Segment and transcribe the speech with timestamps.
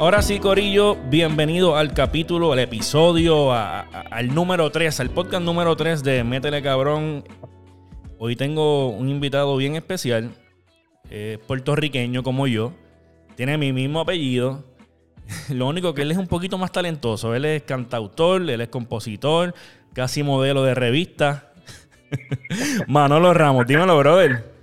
[0.00, 6.04] Ahora sí, Corillo, bienvenido al capítulo, al episodio, al número 3, al podcast número 3
[6.04, 7.24] de Métele Cabrón.
[8.16, 10.30] Hoy tengo un invitado bien especial,
[11.48, 12.74] puertorriqueño como yo,
[13.34, 14.64] tiene mi mismo apellido.
[15.48, 19.52] Lo único que él es un poquito más talentoso, él es cantautor, él es compositor,
[19.94, 21.52] casi modelo de revista.
[22.86, 24.57] Manolo Ramos, dímelo, brother.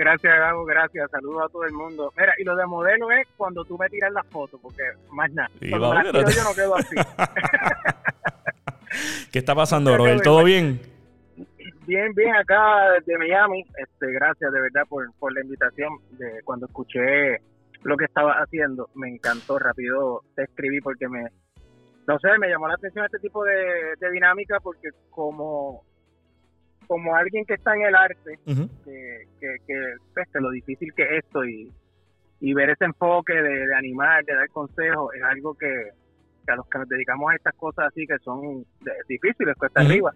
[0.00, 1.10] Gracias, Gabo, gracias.
[1.10, 2.10] Saludos a todo el mundo.
[2.16, 4.82] Mira, y lo de modelo es cuando tú me tiras la foto, porque
[5.12, 5.50] más nada.
[5.58, 6.96] Cuando tiro yo no quedo así.
[9.30, 10.18] ¿Qué está pasando, bro?
[10.22, 10.80] ¿Todo bien?
[11.86, 13.62] Bien, bien, acá desde Miami.
[13.76, 15.92] Este, gracias de verdad por, por la invitación.
[16.12, 17.42] De cuando escuché
[17.82, 19.58] lo que estaba haciendo, me encantó.
[19.58, 21.26] Rápido te escribí porque me,
[22.08, 25.84] no sé, me llamó la atención este tipo de, de dinámica porque como
[26.90, 31.24] como alguien que está en el arte, que, que, que pues, lo difícil que es
[31.24, 31.70] esto y,
[32.40, 35.68] y ver ese enfoque de, animar, de dar consejos, es algo que,
[36.48, 38.66] a los que nos dedicamos a estas cosas así que son
[39.08, 40.12] difíciles, cuesta arriba,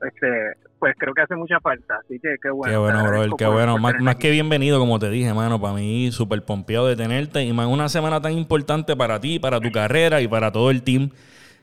[0.00, 1.96] este, pues creo que hace mucha falta.
[1.96, 2.72] Así que qué bueno.
[2.72, 3.76] Qué bueno, bro, qué bueno.
[3.76, 7.66] Más, que bienvenido, como te dije, mano, para mí súper pompeado de tenerte y más
[7.66, 11.10] una semana tan importante para ti, para tu carrera y para todo el team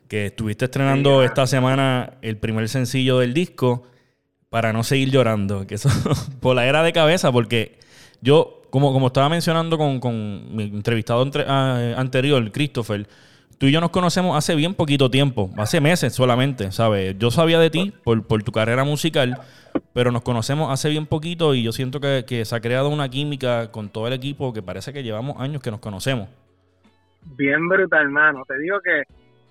[0.09, 3.87] que estuviste estrenando esta semana el primer sencillo del disco
[4.53, 5.65] para no seguir llorando.
[5.65, 5.89] Que eso,
[6.39, 7.79] por la era de cabeza, porque
[8.21, 13.07] yo, como, como estaba mencionando con, mi entrevistado ah, anterior, Christopher,
[13.57, 17.17] tú y yo nos conocemos hace bien poquito tiempo, hace meses solamente, ¿sabes?
[17.17, 19.39] Yo sabía de ti por, por tu carrera musical,
[19.91, 23.09] pero nos conocemos hace bien poquito y yo siento que, que, se ha creado una
[23.09, 26.29] química con todo el equipo que parece que llevamos años que nos conocemos.
[27.35, 28.43] Bien brutal, hermano.
[28.47, 29.01] Te digo que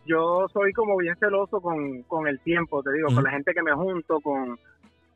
[0.06, 3.62] yo soy como bien celoso con, con el tiempo, te digo, con la gente que
[3.62, 4.56] me junto, con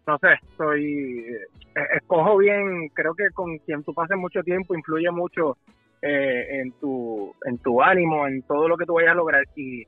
[0.06, 1.26] no sé, soy,
[1.74, 5.56] eh, escojo bien, creo que con quien tú pases mucho tiempo influye mucho
[6.02, 9.44] eh, en tu en tu ánimo, en todo lo que tú vayas a lograr.
[9.56, 9.84] Y,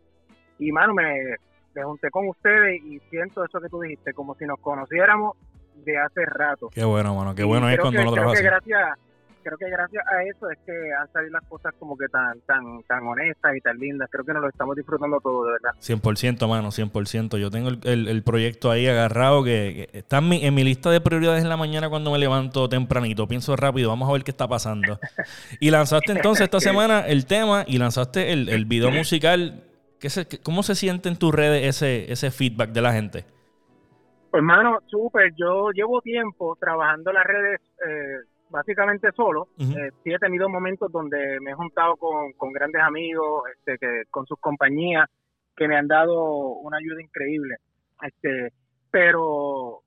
[0.58, 1.36] y mano, me,
[1.74, 5.36] me junté con ustedes y siento eso que tú dijiste, como si nos conociéramos
[5.84, 6.68] de hace rato.
[6.70, 8.42] Qué bueno, mano, qué bueno es cuando lo trabajas.
[8.42, 8.98] Gracias,
[9.42, 12.82] creo que gracias a eso es que han salido las cosas como que tan tan
[12.84, 14.08] tan honestas y tan lindas.
[14.10, 15.70] Creo que nos lo estamos disfrutando todo, de verdad.
[15.80, 17.38] 100%, mano, 100%.
[17.38, 21.00] Yo tengo el, el, proyecto ahí agarrado que, está en mi, en mi, lista de
[21.00, 23.26] prioridades en la mañana cuando me levanto tempranito.
[23.26, 24.98] Pienso rápido, vamos a ver qué está pasando.
[25.60, 29.64] Y lanzaste entonces esta semana el tema y lanzaste el, el video musical.
[30.00, 33.24] ¿Qué se, ¿Cómo se siente en tus redes ese, ese feedback de la gente?
[34.32, 35.32] Hermano, súper.
[35.36, 38.18] Yo llevo tiempo trabajando las redes eh,
[38.50, 39.48] básicamente solo.
[39.58, 44.02] Eh, sí he tenido momentos donde me he juntado con, con grandes amigos, este, que,
[44.10, 45.08] con sus compañías,
[45.56, 46.14] que me han dado
[46.58, 47.56] una ayuda increíble.
[48.02, 48.52] Este,
[48.90, 49.82] pero,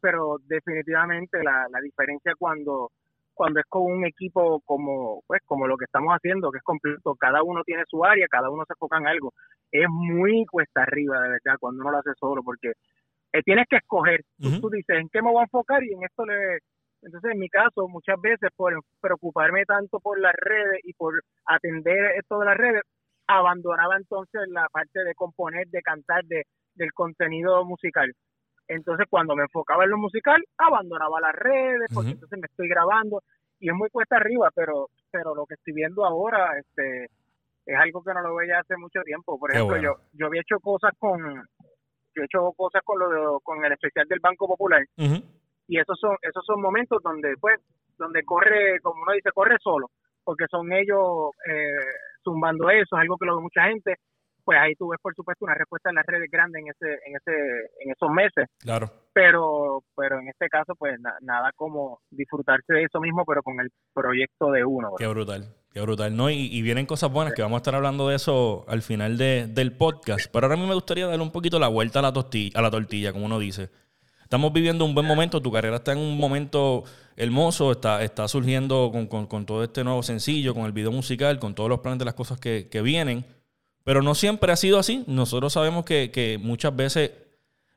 [0.00, 2.90] pero definitivamente la, la diferencia cuando
[3.34, 7.14] cuando es con un equipo como pues como lo que estamos haciendo que es completo
[7.16, 9.34] cada uno tiene su área cada uno se enfoca en algo
[9.70, 12.72] es muy cuesta arriba de verdad cuando uno lo hace solo porque
[13.34, 16.24] eh, tienes que escoger tú, dices en qué me voy a enfocar y en esto
[16.24, 16.60] le
[17.06, 22.16] entonces, en mi caso, muchas veces por preocuparme tanto por las redes y por atender
[22.16, 22.82] esto de las redes,
[23.28, 26.42] abandonaba entonces la parte de componer, de cantar, de,
[26.74, 28.12] del contenido musical.
[28.66, 33.22] Entonces, cuando me enfocaba en lo musical, abandonaba las redes, porque entonces me estoy grabando
[33.60, 37.04] y es muy cuesta arriba, pero pero lo que estoy viendo ahora este
[37.64, 39.38] es algo que no lo veía hace mucho tiempo.
[39.38, 43.64] Por ejemplo, yo yo había hecho cosas con yo he hecho cosas con lo con
[43.64, 44.84] el especial del Banco Popular
[45.68, 47.60] y esos son esos son momentos donde pues
[47.98, 49.90] donde corre como uno dice corre solo
[50.24, 51.76] porque son ellos eh,
[52.22, 53.96] zumbando eso es algo que lo ve mucha gente
[54.46, 57.16] pues ahí tú ves por supuesto una respuesta en las redes grandes en ese en
[57.16, 57.32] ese
[57.80, 58.48] en esos meses.
[58.60, 58.88] Claro.
[59.12, 63.68] Pero pero en este caso pues nada como disfrutarse de eso mismo pero con el
[63.92, 67.58] proyecto de uno qué brutal qué brutal no y, vienen cosas buenas que vamos a
[67.58, 71.06] estar hablando de eso al final de, del podcast pero ahora a mí me gustaría
[71.06, 73.70] darle un poquito la vuelta a la tortilla a la tortilla como uno dice
[74.26, 76.82] Estamos viviendo un buen momento, tu carrera está en un momento
[77.16, 81.70] hermoso, está, está surgiendo con, todo este nuevo sencillo, con el video musical, con todos
[81.70, 83.24] los planes de las cosas que, vienen,
[83.84, 85.04] pero no siempre ha sido así.
[85.06, 87.12] Nosotros sabemos que, muchas veces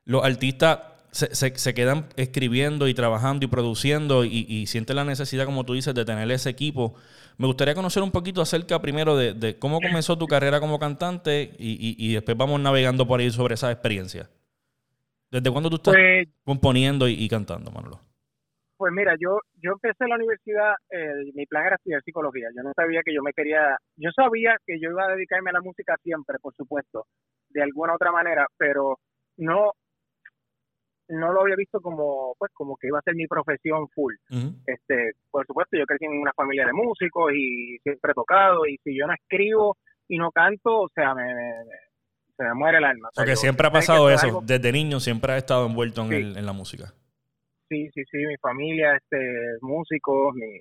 [0.04, 0.80] los artistas
[1.12, 6.04] se, quedan escribiendo y trabajando y produciendo y, sienten la necesidad, como tú dices, de
[6.04, 6.94] tener ese equipo.
[7.36, 11.94] Me gustaría conocer un poquito acerca primero de, cómo comenzó tu carrera como cantante y,
[11.96, 14.28] y después vamos navegando por ahí sobre esa experiencia.
[15.30, 18.00] ¿Desde cuándo tú estás pues, componiendo y, cantando, Manolo?
[18.76, 22.48] Pues mira, yo yo empecé la universidad, eh, mi plan era estudiar psicología.
[22.56, 25.54] Yo no sabía que yo me quería, yo sabía que yo iba a dedicarme a
[25.54, 27.06] la música siempre, por supuesto,
[27.50, 28.98] de alguna otra manera, pero
[29.36, 29.72] no,
[31.08, 34.14] no lo había visto como pues como que iba a ser mi profesión full.
[34.66, 38.78] Este, por supuesto, yo crecí en una familia de músicos y siempre he tocado y
[38.82, 39.76] si yo no escribo
[40.08, 41.24] y no canto, o sea, me,
[42.40, 43.10] se me muere el alma.
[43.14, 46.54] Porque siempre ha pasado eso, desde niño siempre ha estado envuelto en, el, en la
[46.54, 46.94] música.
[47.68, 50.56] Sí, sí, sí, mi familia, este, músicos, mi,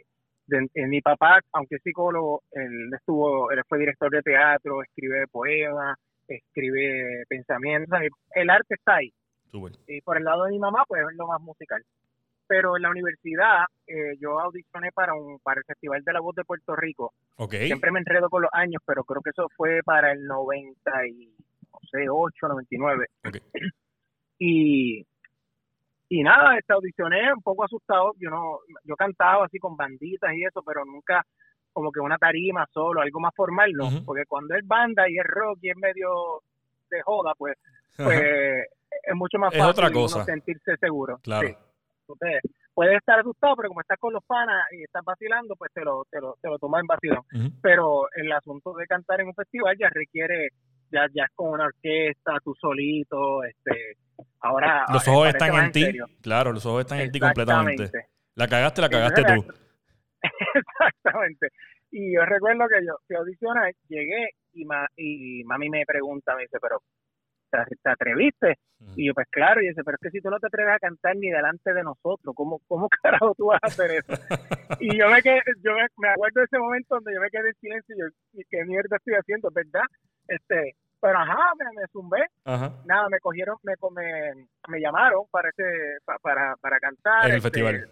[0.76, 5.98] eh, mi papá, aunque es psicólogo, él estuvo, él fue director de teatro, escribe poemas,
[6.28, 7.98] escribe pensamientos,
[8.36, 9.12] el arte está ahí.
[9.88, 11.82] Y por el lado de mi mamá, pues es lo más musical.
[12.46, 16.36] Pero en la universidad, eh, yo audicioné para un para el Festival de la Voz
[16.36, 17.14] de Puerto Rico.
[17.50, 20.28] Siempre me enredo con los años, pero creo que eso fue para el
[21.72, 23.06] 98, 99.
[23.28, 23.42] Okay.
[24.40, 25.06] Y
[26.12, 30.44] y nada, este, audicioné un poco asustado, yo no, yo cantaba así con banditas y
[30.44, 31.24] eso, pero nunca
[31.72, 35.24] como que una tarima solo, algo más formal, no, porque cuando es banda y es
[35.24, 36.42] rock y es medio
[36.90, 37.56] de joda, pues,
[37.96, 41.20] pues es mucho más fácil sentirse seguro.
[41.22, 41.50] Claro.
[42.74, 46.06] puedes estar asustado, pero como estás con los panas y estás vacilando, pues te lo,
[46.10, 47.24] te lo, te lo tomas en vacilón.
[47.62, 50.50] Pero el asunto de cantar en un festival ya requiere,
[50.92, 53.98] ya, ya es con una orquesta, tú solito, este
[54.42, 54.86] Ahora.
[54.92, 55.86] Los ojos están en ti.
[56.22, 57.92] Claro, los ojos están en ti completamente.
[58.36, 59.46] La cagaste, la cagaste tú.
[60.56, 61.50] Exactamente.
[61.92, 64.64] Y yo recuerdo que yo fui audicioné, llegué y,
[64.98, 66.82] y mami me pregunta, me dice, pero
[67.50, 68.58] ¿te, atreviste?
[68.96, 70.80] Y yo, pues claro, y dice, pero es que si tú no te atreves a
[70.80, 74.14] cantar ni delante de nosotros, ¿cómo, cómo carajo tú vas a hacer eso?
[74.80, 77.56] y yo me quedé, yo me, acuerdo de ese momento donde yo me quedé en
[77.56, 79.50] silencio y yo, ¿qué mierda estoy haciendo?
[79.52, 79.84] ¿Verdad?
[80.28, 82.26] Este, pero ajá, me, me zumbé.
[82.86, 85.64] Nada, me cogieron, me, me, me llamaron para, ese,
[86.22, 87.26] para, para cantar.
[87.26, 87.90] En el este, festival.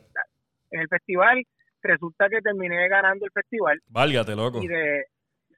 [0.71, 1.43] En el festival.
[1.81, 3.79] Resulta que terminé ganando el festival.
[3.87, 4.61] Válgate, loco.
[4.61, 5.05] Y de,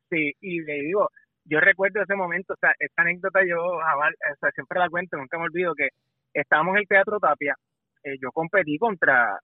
[0.10, 1.10] sí, y le digo,
[1.50, 3.82] yo recuerdo ese momento, o sea, esta anécdota yo o
[4.40, 5.90] sea, siempre la cuento, nunca me olvido que
[6.34, 7.56] estábamos en el Teatro Tapia,
[8.04, 9.38] eh, yo competí contra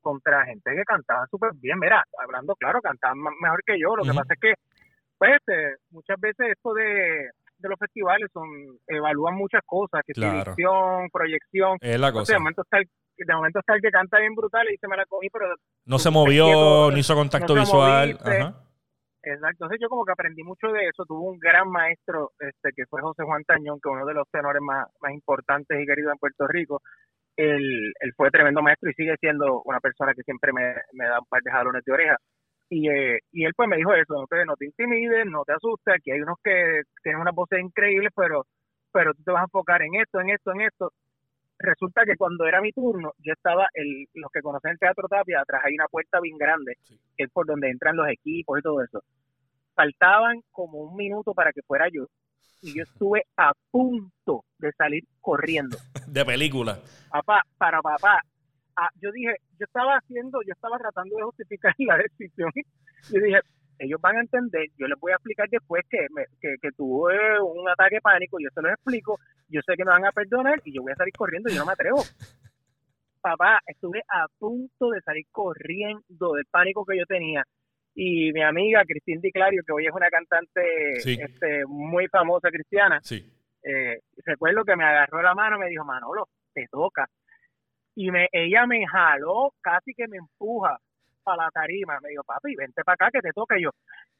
[0.00, 4.14] contra gente que cantaba súper bien, mira, hablando claro, cantaban mejor que yo, lo que
[4.16, 4.54] pasa es que
[5.18, 8.48] pues este, muchas veces esto de, de los festivales son
[8.86, 10.54] evalúan muchas cosas, que claro.
[11.12, 11.76] proyección.
[11.80, 12.32] Es la cosa.
[12.32, 12.88] de momento está el,
[13.18, 15.54] de momento está el que canta bien brutal y dice me la cogí, pero
[15.84, 18.10] no se movió, no hizo contacto visual.
[18.10, 18.69] Exacto,
[19.22, 23.02] entonces yo como que aprendí mucho de eso, tuve un gran maestro este que fue
[23.02, 26.46] José Juan Tañón, que uno de los tenores más, más importantes y queridos en Puerto
[26.48, 26.80] Rico.
[27.36, 31.20] Él, él fue tremendo maestro y sigue siendo una persona que siempre me, me da
[31.20, 32.16] un par de jalones de oreja.
[32.70, 35.54] Y, eh, y él pues me dijo eso, no te, no te intimides, no te
[35.54, 38.44] asustes, aquí hay unos que tienen una voces increíbles, pero,
[38.92, 40.92] pero tú te vas a enfocar en esto, en esto, en esto.
[41.62, 45.40] Resulta que cuando era mi turno, yo estaba, el, los que conocen el Teatro Tapia,
[45.40, 46.78] atrás hay una puerta bien grande,
[47.16, 49.02] que es por donde entran los equipos y todo eso.
[49.74, 52.06] Faltaban como un minuto para que fuera yo,
[52.62, 55.76] y yo estuve a punto de salir corriendo.
[56.06, 56.80] De película.
[57.10, 58.22] Papá, para papá,
[58.76, 62.50] Ah, yo dije, yo estaba haciendo, yo estaba tratando de justificar la decisión.
[63.12, 63.40] Yo dije,
[63.80, 67.40] ellos van a entender, yo les voy a explicar después que, me, que, que tuve
[67.40, 69.18] un ataque de pánico, yo se los explico,
[69.48, 71.66] yo sé que me van a perdonar y yo voy a salir corriendo, yo no
[71.66, 71.98] me atrevo.
[73.20, 77.44] Papá, estuve a punto de salir corriendo del pánico que yo tenía.
[77.94, 80.62] Y mi amiga Cristina Di Clario, que hoy es una cantante
[80.96, 83.26] este, muy famosa cristiana, sí.
[83.62, 87.08] eh, recuerdo que me agarró la mano y me dijo, Manolo, te toca
[87.94, 90.78] y me, ella me jaló, casi que me empuja
[91.22, 91.98] para la tarima.
[92.02, 93.56] Me dijo, papi, vente para acá que te toca.
[93.60, 93.70] yo,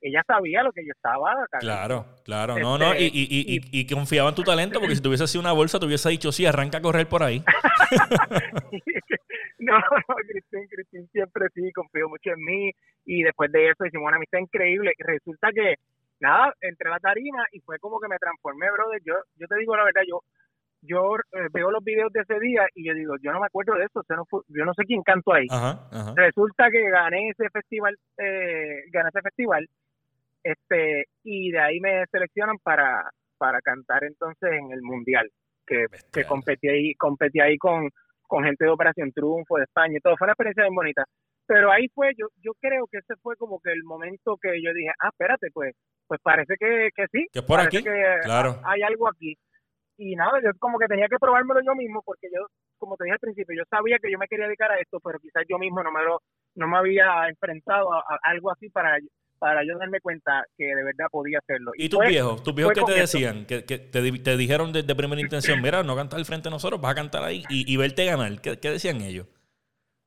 [0.01, 1.35] ella sabía lo que yo estaba.
[1.59, 5.03] Claro, claro, no, no, este, y, y, y, y, confiaba en tu talento, porque si
[5.03, 7.43] tuviese sido una bolsa, te hubiese dicho, sí, arranca a correr por ahí.
[9.59, 12.71] no, no, Cristín, Cristín siempre sí, confío mucho en mí,
[13.05, 15.75] y después de eso hicimos una amistad increíble, y resulta que,
[16.21, 19.01] nada, entré a la tarima y fue como que me transformé, brother.
[19.05, 20.23] Yo, yo te digo la verdad, yo
[20.83, 23.75] yo eh, veo los videos de ese día y yo digo, yo no me acuerdo
[23.75, 24.03] de eso,
[24.49, 25.47] yo no sé quién cantó ahí.
[26.17, 29.69] Resulta que gané ese festival, eh, gané ese festival,
[30.43, 35.29] este, y de ahí me seleccionan para, para cantar entonces en el mundial,
[35.67, 37.91] que, que competí ahí, competí ahí con,
[38.27, 41.05] con gente de Operación Triunfo de España y todo, fue una experiencia bien bonita.
[41.47, 44.73] Pero ahí fue, yo, yo creo que ese fue como que el momento que yo
[44.73, 45.75] dije, ah, espérate, pues,
[46.07, 47.27] pues parece que, que sí.
[47.33, 47.83] Que por aquí,
[48.23, 48.61] claro.
[48.65, 49.37] Hay algo aquí
[50.01, 52.47] y nada, yo como que tenía que probármelo yo mismo porque yo,
[52.79, 55.19] como te dije al principio, yo sabía que yo me quería dedicar a esto, pero
[55.19, 56.23] quizás yo mismo no me lo,
[56.55, 58.97] no me había enfrentado a, algo así para
[59.39, 61.73] para yo darme cuenta que de verdad podía hacerlo.
[61.75, 62.43] ¿Y, tus viejos?
[62.43, 63.47] ¿Tus viejos qué te decían?
[63.47, 66.93] Que, te, te, dijeron de, primera intención, mira, no cantas al frente de nosotros, vas
[66.93, 68.41] a cantar ahí y, verte ganar.
[68.41, 69.27] ¿Qué, decían ellos?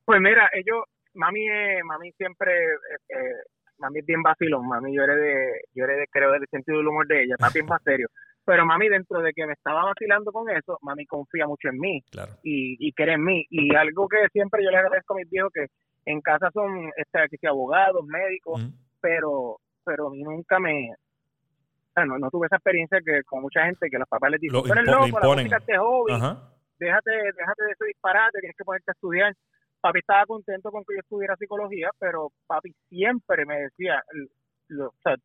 [0.04, 0.84] Pues mira, ellos,
[1.14, 1.46] mami,
[1.84, 3.42] mami siempre, eh, eh,
[3.78, 6.86] mami es bien vacilón, mami yo eres de, yo eres de, creo del sentido del
[6.86, 8.08] humor de ella, está bien más serio
[8.44, 12.02] pero mami dentro de que me estaba vacilando con eso, mami confía mucho en mí
[12.42, 13.46] y, y cree en mí.
[13.50, 15.66] Y algo que siempre yo le agradezco a mis viejos que
[16.06, 18.60] en casa son este, que abogados, médicos,
[19.00, 20.90] pero pero a mí nunca me...
[22.06, 24.72] no, no tuve esa experiencia que con mucha gente que los papás les dicen, tú
[24.72, 26.12] eres loco, la música es hobby,
[26.78, 29.34] déjate, déjate de ese disparate, tienes que ponerte a estudiar.
[29.80, 34.02] Papi estaba contento con que yo estudiara psicología, pero papi siempre me decía,
[34.80, 35.16] o sea,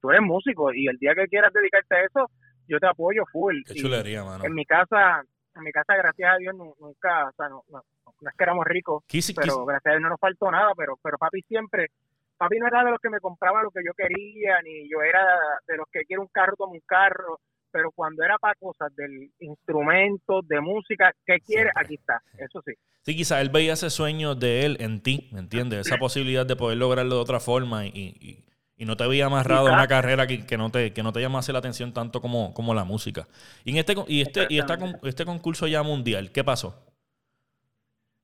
[0.00, 2.30] tú eres músico y el día que quieras dedicarte a eso,
[2.68, 3.62] yo te apoyo full.
[3.66, 4.44] Qué chulería, mano.
[4.44, 5.24] En mi casa,
[5.56, 7.82] en mi casa, gracias a Dios, nunca, o sea, no, no,
[8.20, 9.02] es que éramos ricos,
[9.36, 11.88] pero gracias a Dios no nos faltó nada, pero, pero papi siempre,
[12.36, 15.24] papi no era de los que me compraba lo que yo quería, ni yo era
[15.66, 19.30] de los que quiero un carro, como un carro, pero cuando era para cosas del
[19.40, 21.70] instrumento, de música, ¿qué quiere?
[21.74, 22.72] Aquí está, eso sí.
[23.02, 25.86] Sí, quizás él veía ese sueño de él en ti, ¿me entiendes?
[25.86, 28.47] Esa posibilidad de poder lograrlo de otra forma y, y
[28.84, 31.52] no te había amarrado a una carrera que, que, no te, que no te llamase
[31.52, 33.26] la atención tanto como, como la música.
[33.64, 36.74] Y en este y este y esta, este concurso ya mundial, ¿qué pasó?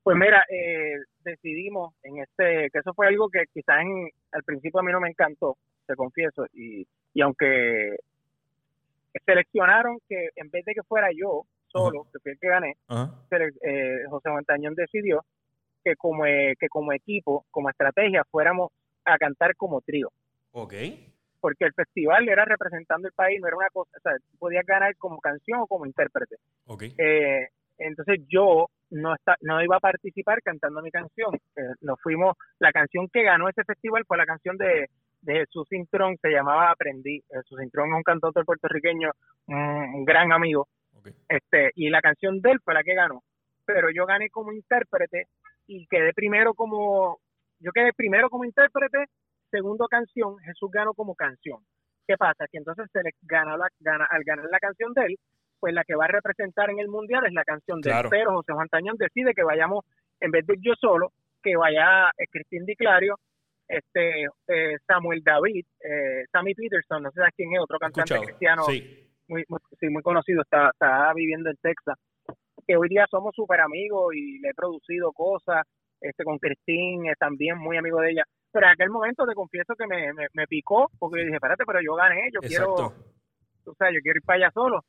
[0.03, 3.79] Pues mira, eh, decidimos en este, que eso fue algo que quizás
[4.33, 5.57] al principio a mí no me encantó,
[5.87, 7.97] te confieso, y, y aunque
[9.25, 12.77] seleccionaron que en vez de que fuera yo solo, que fui el que gané,
[13.63, 15.25] eh, José Montañón decidió
[15.83, 18.71] que como, eh, que como equipo, como estrategia, fuéramos
[19.05, 20.11] a cantar como trío.
[20.55, 20.75] Ok.
[21.41, 24.97] Porque el festival era representando el país, no era una cosa, o sea, podías ganar
[24.97, 26.37] como canción o como intérprete.
[26.67, 26.85] Ok.
[26.97, 31.35] Eh, entonces yo no está, no iba a participar cantando mi canción.
[31.57, 34.89] Eh, nos fuimos, la canción que ganó ese festival fue la canción de,
[35.23, 37.21] de Jesús Intrón, se llamaba Aprendí.
[37.29, 39.11] Jesús Intrón es un cantautor puertorriqueño,
[39.49, 40.69] un, gran amigo.
[41.29, 43.23] Este, y la canción de él fue la que ganó.
[43.67, 45.27] Pero yo gané como intérprete
[45.67, 47.19] y quedé primero como,
[47.59, 49.07] yo quedé primero como intérprete
[49.55, 51.61] segundo canción, Jesús ganó como canción.
[52.07, 52.47] ¿Qué pasa?
[52.51, 55.17] Que entonces se le gana, la, gana al ganar la canción de él,
[55.61, 58.07] pues la que va a representar en el mundial es la canción de él.
[58.11, 59.85] Pero José Juan Tañón decide que vayamos,
[60.21, 63.17] en vez de yo solo, que vaya eh, Cristín Di Clario,
[63.69, 68.65] este, eh, Samuel David, eh, Sammy Peterson, no sé quién es, otro cantante cristiano
[69.29, 71.97] Muy, muy, conocido, está, está viviendo en Texas,
[72.67, 75.65] que hoy día somos súper amigos y le he producido cosas,
[76.01, 78.25] este con Cristín, es también muy amigo de ella.
[78.55, 81.81] Pero en aquel momento te confieso que me, me, picó, porque yo dije, espérate, pero
[81.83, 84.85] yo gané, yo quiero, o sea, yo quiero ir para allá solo.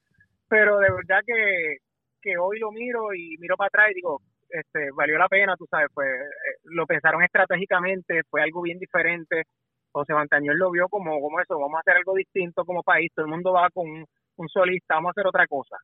[0.47, 1.77] Pero de verdad que,
[2.21, 5.65] que hoy lo miro y miro para atrás y digo, este, valió la pena, tú
[5.65, 9.45] sabes, pues eh, lo pensaron estratégicamente, fue algo bien diferente.
[9.91, 13.25] José Montañón lo vio como, como eso, vamos a hacer algo distinto como país, todo
[13.25, 15.77] el mundo va con un, solista, vamos a hacer otra cosa.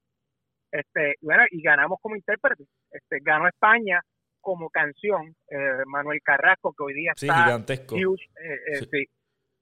[0.72, 2.66] Este, bueno, y ganamos como intérprete.
[2.92, 4.02] Este, ganó España,
[4.42, 7.96] como canción, eh, Manuel Carrasco, que hoy día está gigantesco.
[7.96, 9.06] Eh, eh, sí.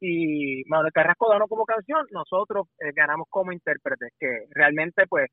[0.01, 5.29] Y Manuel Carrasco ganó como canción, nosotros ganamos como intérpretes, que realmente, pues,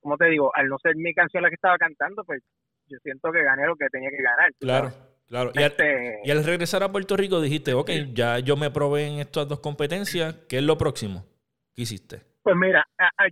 [0.00, 2.42] como te digo, al no ser mi canción la que estaba cantando, pues
[2.86, 4.52] yo siento que gané lo que tenía que ganar.
[4.60, 4.92] Claro,
[5.26, 5.52] claro.
[5.54, 9.06] Y al, este y al, regresar a Puerto Rico dijiste, ok, ya yo me probé
[9.06, 11.24] en estas dos competencias, ¿qué es lo próximo?
[11.74, 12.20] ¿Qué hiciste?
[12.42, 12.84] Pues mira,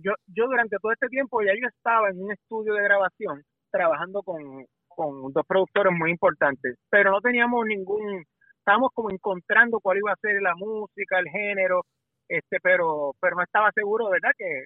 [0.03, 4.21] yo, yo durante todo este tiempo ya yo estaba en un estudio de grabación trabajando
[4.23, 4.65] con,
[4.99, 8.25] con dos productores muy importantes, pero no teníamos ningún,
[8.57, 11.83] estábamos como encontrando cuál iba a ser la música, el género,
[12.27, 14.31] este, pero, pero no estaba seguro, ¿verdad?
[14.37, 14.65] Que,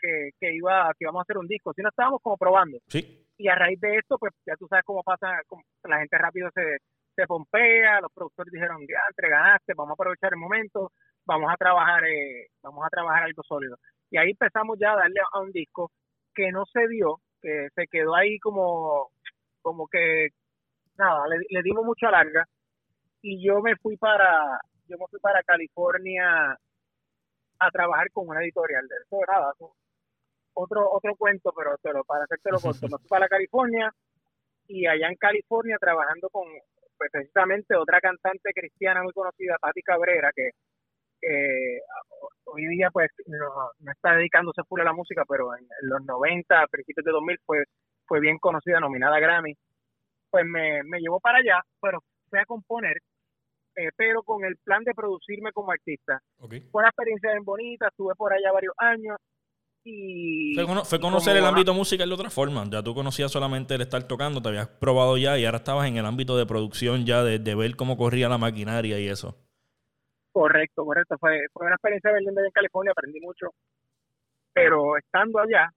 [0.00, 2.78] que, que iba, que íbamos a hacer un disco, sino estábamos como probando.
[2.88, 3.26] Sí.
[3.36, 5.38] Y a raíz de esto, pues ya tú sabes cómo pasa,
[5.82, 6.78] la gente rápido se,
[7.14, 10.92] se pompea, los productores dijeron, ya, ganaste, vamos a aprovechar el momento,
[11.26, 13.76] vamos a trabajar, eh, vamos a trabajar algo sólido.
[14.10, 15.90] Y ahí empezamos ya a darle a un disco
[16.34, 19.10] que no se dio, que se quedó ahí como
[19.64, 20.28] como que
[20.98, 22.44] nada, le, dimos mucha larga.
[23.22, 26.52] Y yo me fui para yo me fui para California
[27.58, 29.52] a trabajar con una editorial de eso nada
[30.52, 32.86] otro otro cuento pero, pero para hacerte lo corto.
[32.86, 33.90] Me fui para California
[34.68, 36.44] y allá en California trabajando con
[36.98, 40.50] pues, precisamente otra cantante cristiana muy conocida Patti Cabrera que
[42.44, 46.66] hoy día pues no, está dedicándose full a la música pero en, los 90 a
[46.66, 47.64] principios de 2000 fue
[48.06, 49.54] fue bien conocida, nominada a Grammy,
[50.30, 52.98] pues me, me llevó para allá, pero fui a componer,
[53.76, 56.20] eh, pero con el plan de producirme como artista.
[56.38, 59.16] Fue una experiencia bien bonita, estuve por allá varios años
[59.84, 60.54] y...
[60.84, 64.40] Fue, conocer el ámbito musical de otra forma, ya tú conocías solamente el estar tocando,
[64.40, 67.76] te habías probado ya y ahora estabas en el ámbito de producción ya, de, ver
[67.76, 69.36] cómo corría la maquinaria y eso.
[70.32, 71.16] Correcto, correcto.
[71.18, 73.50] Fue, fue una experiencia bien en California, aprendí mucho.
[74.52, 75.70] Pero estando allá,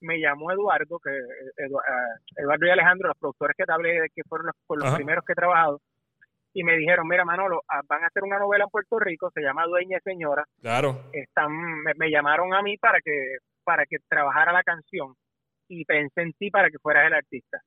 [0.00, 1.68] me llamó Eduardo, que eh,
[2.36, 5.80] Eduardo y Alejandro, los productores que te hablé, que fueron los, primeros que he trabajado,
[6.52, 9.42] y me dijeron, mira Manolo, ah, van a hacer una novela en Puerto Rico, se
[9.42, 10.44] llama Dueña y Señora.
[10.60, 11.10] Claro.
[11.12, 11.52] Están,
[11.96, 15.14] me, llamaron a mí para que, para que trabajara la canción
[15.68, 17.60] y pensé en ti para que fueras el artista.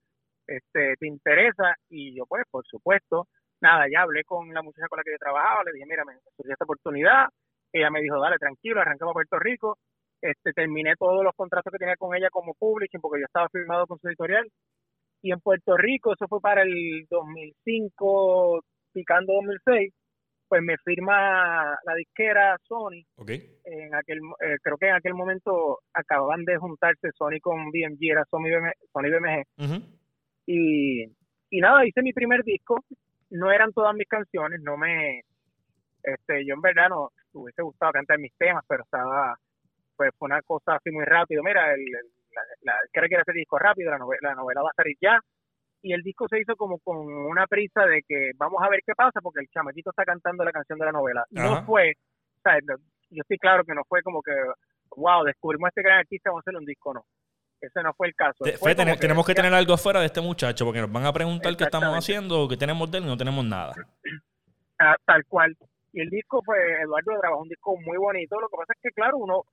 [0.47, 1.75] Este, ¿Te interesa?
[1.89, 3.27] Y yo pues, por supuesto,
[3.61, 6.13] nada, ya hablé con la muchacha con la que yo trabajaba, le dije, mira, me
[6.35, 7.27] surgió esta oportunidad,
[7.71, 9.77] ella me dijo, dale, tranquilo, arrancamos a Puerto Rico,
[10.21, 13.87] este, terminé todos los contratos que tenía con ella como publishing porque yo estaba firmado
[13.87, 14.47] con su editorial
[15.21, 18.61] y en Puerto Rico, eso fue para el 2005,
[18.93, 19.93] picando 2006,
[20.47, 23.03] pues me firma la disquera Sony.
[23.65, 28.25] En aquel, eh, creo que en aquel momento acababan de juntarse Sony con BMG, era
[28.29, 28.73] Sony, BMG.
[28.93, 29.83] Sony BMG.
[30.45, 31.03] y,
[31.49, 32.83] y nada, hice mi primer disco.
[33.29, 35.21] No eran todas mis canciones, no me.
[36.01, 39.35] este Yo en verdad no hubiese gustado cantar mis temas, pero estaba.
[39.99, 41.43] Pues fue una cosa así muy rápido.
[41.43, 44.95] Mira, el, la, la quiere hacer disco rápido, la novela, la novela va a salir
[45.01, 45.19] ya.
[45.81, 48.93] Y el disco se hizo como con una prisa de que vamos a ver qué
[48.95, 51.25] pasa porque el chamaquito está cantando la canción de la novela.
[51.31, 51.95] No fue,
[52.37, 52.59] o sea,
[53.09, 54.31] yo estoy claro que no fue como que,
[54.95, 57.03] wow, descubrimos a este gran artista, vamos a hacerle un disco, no.
[57.59, 58.45] Ese no fue el caso.
[58.97, 61.93] tenemos que tener algo fuera de este muchacho porque nos van a preguntar qué estamos
[61.93, 63.73] haciendo, qué tenemos de él y no tenemos nada.
[64.79, 65.57] Ah, tal cual.
[65.91, 68.39] Y el disco, fue Eduardo trabajó un disco muy bonito.
[68.39, 69.43] Lo que pasa es que, claro, uno,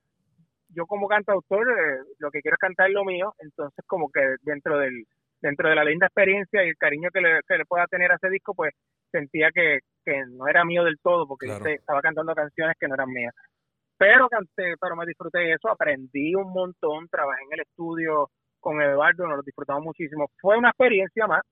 [0.77, 4.79] yo como cantautor eh, lo que quiero es cantar lo mío, entonces como que dentro
[4.79, 5.05] del
[5.41, 8.17] dentro de la linda experiencia y el cariño que le, que le pueda tener a
[8.17, 8.75] ese disco, pues
[9.11, 13.11] sentía que, que no era mío del todo porque estaba cantando canciones que no eran
[13.11, 13.35] mías.
[13.99, 18.31] Pero canté, pero me disfruté de eso, aprendí un montón, trabajé en el estudio
[18.61, 20.27] con Eduardo, nos lo disfrutamos muchísimo.
[20.41, 21.43] Fue una experiencia más,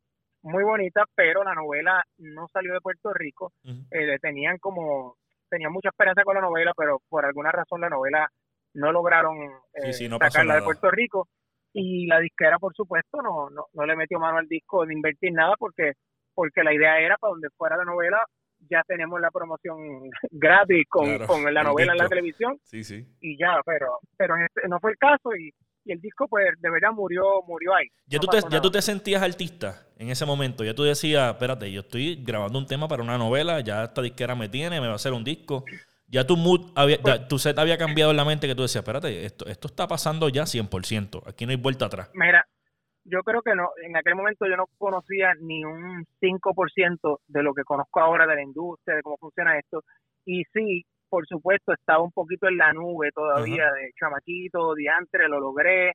[0.42, 3.52] muy bonita, pero la novela no salió de Puerto Rico.
[3.90, 5.16] eh, tenían como,
[5.48, 8.28] tenían mucha esperanza con la novela, pero por alguna razón la novela
[8.74, 9.36] no lograron
[9.74, 11.28] eh, sacarla de Puerto Rico.
[11.72, 15.32] Y la disquera por supuesto no, no, no le metió mano al disco de invertir
[15.32, 15.94] nada porque
[16.32, 18.18] porque la idea era para donde fuera la novela
[18.70, 19.76] ya tenemos la promoción
[20.30, 22.58] gratis con, con la novela en la televisión.
[22.62, 23.04] Sí, sí.
[23.20, 25.52] y ya pero pero este no fue el caso y,
[25.84, 27.88] y, el disco pues de verdad murió murió ahí.
[28.06, 30.62] Ya tú te ya tú te sentías artista en ese momento.
[30.62, 34.36] Ya tú decías espérate yo estoy grabando un tema para una novela ya esta disquera
[34.36, 35.64] me tiene me va a hacer un disco
[36.14, 38.82] ya tu mood, había, ya, tu set había cambiado en la mente que tú decías,
[38.82, 42.08] espérate, esto, esto está pasando ya 100%, aquí no hay vuelta atrás.
[42.14, 42.46] Mira,
[43.04, 47.52] yo creo que no, en aquel momento yo no conocía ni un 5% de lo
[47.52, 49.82] que conozco ahora de la industria, de cómo funciona esto,
[50.24, 55.40] y sí, por supuesto, estaba un poquito en la nube todavía de chamaquito, diantre, lo
[55.40, 55.94] logré,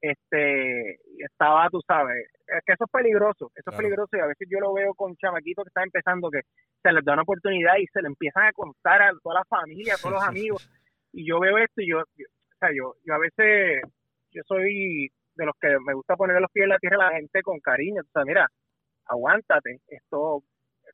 [0.00, 4.48] este estaba, tú sabes, es que eso es peligroso, eso es peligroso y a veces
[4.50, 6.40] yo lo veo con chamaquitos que están empezando que
[6.82, 9.94] se les da una oportunidad y se le empiezan a contar a toda la familia,
[9.94, 10.70] a todos los amigos
[11.12, 13.82] y yo veo esto y yo, o sea, yo, yo a veces,
[14.30, 17.16] yo soy de los que me gusta poner los pies en la tierra a la
[17.16, 18.46] gente con cariño, o sea, mira,
[19.06, 20.42] aguántate, esto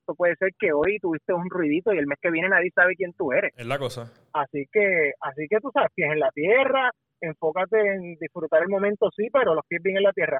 [0.05, 2.95] esto puede ser que hoy tuviste un ruidito y el mes que viene nadie sabe
[2.95, 3.53] quién tú eres.
[3.57, 4.13] Es la cosa.
[4.35, 9.11] Así que, así que tú sabes, pies en la tierra, enfócate en disfrutar el momento,
[9.15, 10.39] sí, pero los pies bien en la tierra.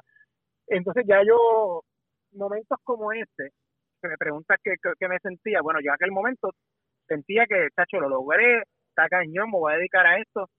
[0.67, 1.81] Entonces ya yo,
[2.33, 3.51] momentos como este,
[4.01, 6.51] que me preguntas qué, me sentía, bueno, yo en aquel momento
[7.07, 10.49] sentía que, tacho, lo logré, está cañón, me voy a dedicar a esto,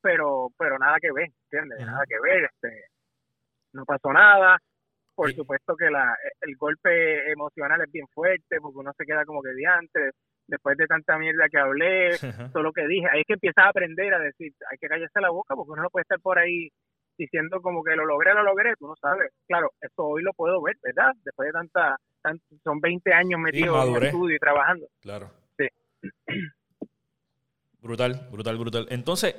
[0.00, 1.86] pero pero nada que ver, ¿entiendes?
[1.86, 2.84] Nada que ver, este,
[3.72, 4.58] no pasó nada.
[5.14, 9.42] Por supuesto que la, el golpe emocional es bien fuerte, porque uno se queda como
[9.42, 10.12] que diante,
[10.50, 12.18] después de tanta mierda que hablé,
[12.52, 15.20] todo lo que dije, ahí es que empiezas a aprender a decir, hay que callarse
[15.20, 16.68] la boca porque uno no puede estar por ahí
[17.16, 19.30] diciendo como que lo logré, lo logré, tú no sabes.
[19.46, 21.12] Claro, eso hoy lo puedo ver, ¿verdad?
[21.22, 21.96] Después de tanta,
[22.64, 24.86] son 20 años metido en el estudio y trabajando.
[25.00, 25.30] Claro.
[25.56, 25.66] Sí.
[27.82, 28.86] Brutal, brutal, brutal.
[28.90, 29.34] Entonces,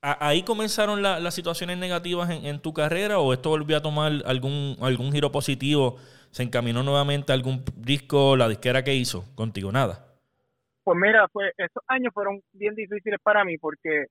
[0.00, 4.76] ¿ahí comenzaron las situaciones negativas en, en, tu carrera o esto volvió a tomar algún,
[4.80, 5.96] algún giro positivo?
[6.30, 9.72] ¿Se encaminó nuevamente a algún disco, la disquera que hizo contigo?
[9.72, 10.03] Nada.
[10.84, 14.06] Pues mira, fue, esos años fueron bien difíciles para mí porque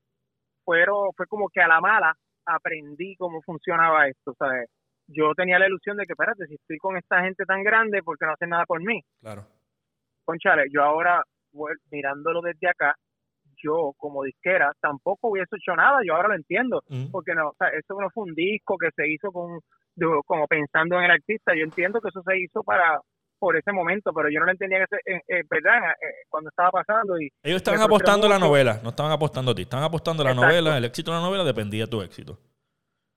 [0.65, 4.69] fueron, fue como que a la mala aprendí cómo funcionaba esto, ¿sabes?
[5.07, 8.17] Yo tenía la ilusión de que, espérate, si estoy con esta gente tan grande, ¿por
[8.17, 9.01] qué no hacen nada por mí?
[9.21, 9.45] Claro.
[10.25, 11.21] Conchale, yo ahora,
[11.91, 12.95] mirándolo desde acá,
[13.61, 16.81] yo como disquera tampoco hubiese hecho nada, yo ahora lo entiendo,
[17.11, 19.59] porque no, o sea, eso no fue un disco que se hizo con
[20.25, 22.99] como pensando en el artista, yo entiendo que eso se hizo para
[23.43, 26.71] por ese momento, pero yo no lo entendía que eh, eh, verdad eh, cuando estaba
[26.71, 30.23] pasando y ellos estaban apostando a la novela, no estaban apostando a ti, estaban apostando
[30.23, 32.39] a la novela, el éxito de la novela dependía de tu éxito.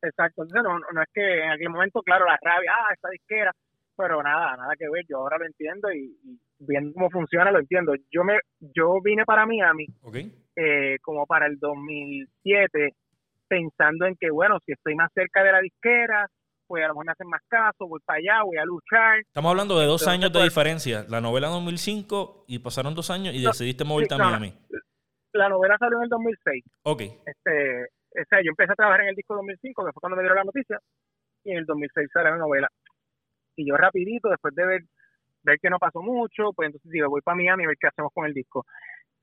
[0.03, 3.53] Exacto, entonces no, no es que en aquel momento, claro, la rabia, ah, esta disquera,
[3.97, 6.12] pero nada, nada que ver, yo ahora lo entiendo y,
[6.59, 7.95] viendo cómo funciona lo entiendo.
[8.11, 9.87] Yo me yo vine para Miami
[10.57, 12.95] eh, como para el 2007
[13.47, 16.27] pensando en que, bueno, si estoy más cerca de la disquera,
[16.66, 19.20] pues a lo mejor me hacen más caso, voy para allá, voy a luchar.
[19.20, 21.05] Estamos hablando de dos años de pues, diferencia.
[21.09, 24.55] La novela 2005 y pasaron dos años y decidiste moverte a Miami.
[25.33, 26.64] La novela salió en el 2006.
[26.85, 27.02] Ok.
[27.02, 30.22] Este, o sea, yo empecé a trabajar en el disco 2005, que fue cuando me
[30.22, 30.79] dieron la noticia,
[31.44, 32.68] y en el 2006 salió la novela.
[33.57, 34.83] Y yo rapidito, después de ver,
[35.42, 38.12] ver que no pasó mucho, pues entonces digo, voy para Miami a ver qué hacemos
[38.12, 38.64] con el disco.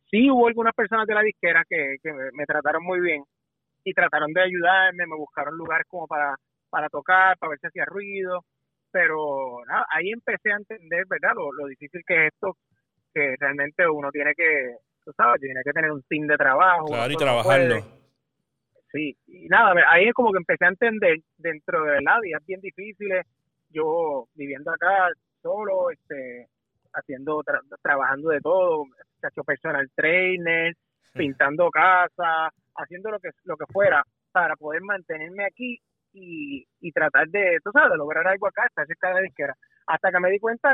[0.10, 3.24] Sí hubo algunas personas de la disquera que, que me trataron muy bien
[3.84, 6.36] y trataron de ayudarme, me buscaron lugares como para
[6.74, 8.44] para tocar, para ver si hacía ruido,
[8.92, 11.34] pero nada, ahí empecé a entender, ¿verdad?
[11.36, 12.58] Lo, lo difícil que es esto,
[13.14, 16.88] que realmente uno tiene que, tú sabes, tiene que tener un team de trabajo.
[16.88, 17.76] Claro, y trabajarlo.
[18.92, 22.60] Sí, y nada, ahí es como que empecé a entender dentro de la días bien
[22.60, 23.24] difíciles,
[23.70, 25.10] yo viviendo acá
[25.44, 26.48] solo, este,
[26.92, 27.44] haciendo,
[27.84, 28.86] trabajando de todo,
[29.22, 30.74] hecho personal trainer,
[31.14, 35.80] pintando casa, haciendo lo que, lo que fuera para poder mantenerme aquí
[36.14, 39.56] y, y tratar de, tú sabes, de lograr algo acá, estar cerca de la disquera.
[39.88, 40.74] Hasta que me di cuenta,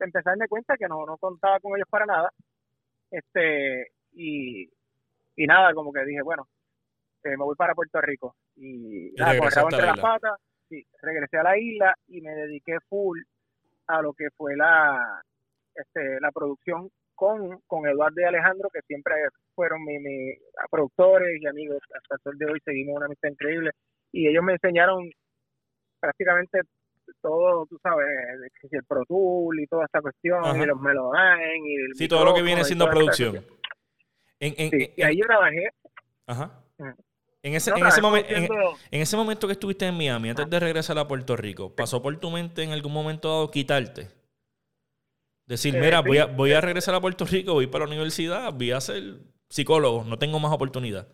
[0.00, 2.30] empecé a darme cuenta que no, no contaba con ellos para nada.
[3.10, 4.68] Este, y,
[5.36, 6.48] y nada, como que dije, bueno,
[7.24, 8.34] eh, me voy para Puerto Rico.
[8.56, 13.20] Y, nada, entre las patas, sí, regresé a la isla y me dediqué full
[13.86, 15.22] a lo que fue la,
[15.74, 19.14] este, la producción con, con Eduardo y Alejandro, que siempre
[19.54, 20.34] fueron mis mi
[20.70, 21.78] productores y amigos.
[21.94, 23.70] Hasta el sol de hoy seguimos una amistad increíble
[24.12, 25.10] y ellos me enseñaron
[26.00, 26.60] prácticamente
[27.20, 28.06] todo, tú sabes,
[28.70, 32.34] el Pro Tool y toda esta cuestión, y los Melodyne y el Sí, todo lo
[32.34, 33.44] que viene siendo producción.
[34.40, 35.68] y ahí yo trabajé.
[36.26, 36.62] Ajá.
[37.44, 38.00] En ese, en, ese
[38.92, 42.16] en, ese momento que estuviste en Miami, antes de regresar a Puerto Rico, ¿pasó por
[42.18, 44.10] tu mente en algún momento dado quitarte?
[45.46, 48.52] Decir, eh, mira, voy, a, voy a regresar a Puerto Rico, voy para la universidad,
[48.52, 49.02] voy a ser
[49.48, 51.08] psicólogo, no tengo más oportunidad.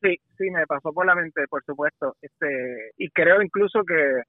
[0.00, 2.16] Sí, sí, me pasó por la mente, por supuesto.
[2.22, 4.22] Este, y creo incluso que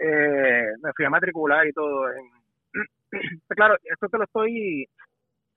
[0.00, 2.06] eh, me fui a matricular y todo.
[3.48, 4.86] claro, esto te lo estoy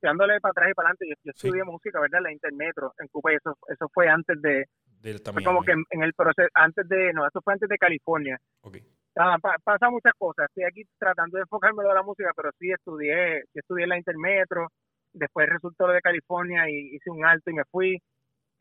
[0.02, 1.08] dándole para atrás y para adelante.
[1.24, 2.22] Yo, estudié música, ¿verdad?
[2.24, 4.66] La Intermetro en Cuba y eso, eso fue antes de...
[5.02, 7.14] fue como que en, el proceso, antes de...
[7.14, 8.40] No, eso fue antes de California.
[8.62, 8.82] Okay.
[9.16, 10.48] Ah, pasa muchas cosas.
[10.50, 14.68] Estoy aquí tratando de enfocarme en la música, pero sí estudié, sí estudié la Intermetro.
[15.14, 18.02] Después resultó lo de California y hice un alto y me fui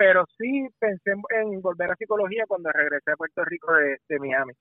[0.00, 4.54] pero sí pensé en volver a psicología cuando regresé a Puerto Rico de, Miami.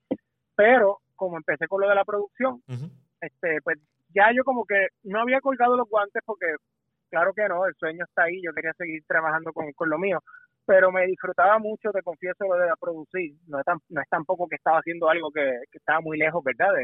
[0.54, 2.62] Pero como empecé con lo de la producción,
[3.22, 3.78] este pues
[4.14, 6.44] ya yo como que no había colgado los guantes porque
[7.08, 10.18] claro que no, el sueño está ahí, yo quería seguir trabajando con, lo mío,
[10.66, 14.46] pero me disfrutaba mucho, te confieso, lo de la producir, no es, no es tampoco
[14.46, 16.74] que estaba haciendo algo que, estaba muy lejos, ¿verdad?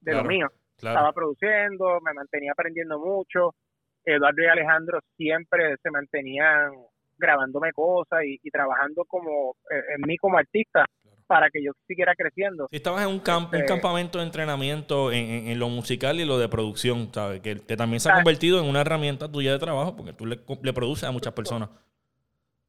[0.00, 0.48] De, lo mío.
[0.78, 3.54] Estaba produciendo, me mantenía aprendiendo mucho,
[4.02, 6.72] Eduardo y Alejandro siempre se mantenían
[7.18, 10.84] grabándome cosas y, trabajando como eh, en mí como artista
[11.26, 12.68] para que yo siguiera creciendo.
[12.70, 16.38] Si estabas en un, camp, un este, campamento de entrenamiento en, lo musical y lo
[16.38, 17.40] de producción, ¿sabes?
[17.40, 20.72] Que, también se ha convertido en una herramienta tuya de trabajo porque tú le, le
[20.72, 21.68] produces a muchas personas.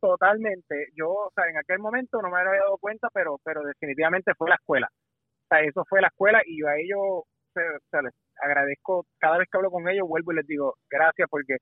[0.02, 0.88] Totalmente.
[0.96, 4.50] Yo, o sea, en aquel momento no me había dado cuenta, pero pero definitivamente fue
[4.50, 4.90] la escuela.
[4.92, 7.24] O sea, eso fue la escuela y yo a ellos
[7.60, 11.28] o sea, les agradezco, cada vez que hablo con ellos vuelvo y les digo gracias
[11.30, 11.58] porque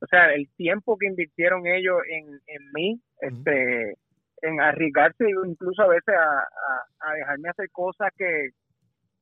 [0.00, 3.96] o sea, el tiempo que invirtieron ellos en, en mí, este,
[4.42, 8.50] en arriesgarse incluso a veces a, dejarme hacer cosas que,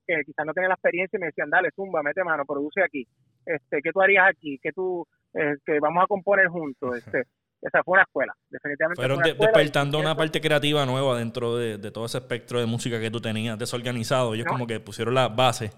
[0.06, 3.06] que quizás no tenían la experiencia y me decían, dale, zumba, mete mano, produce aquí,
[3.46, 4.58] este, ¿qué tú harías aquí?
[4.62, 6.96] ¿Qué tú, eh, que vamos a componer juntos?
[6.96, 7.24] Este,
[7.64, 9.00] esa fue una escuela, definitivamente.
[9.00, 13.20] Fueron despertando una parte creativa nueva dentro de, todo ese espectro de música que tú
[13.20, 14.34] tenías desorganizado.
[14.34, 15.70] Ellos como que pusieron la base.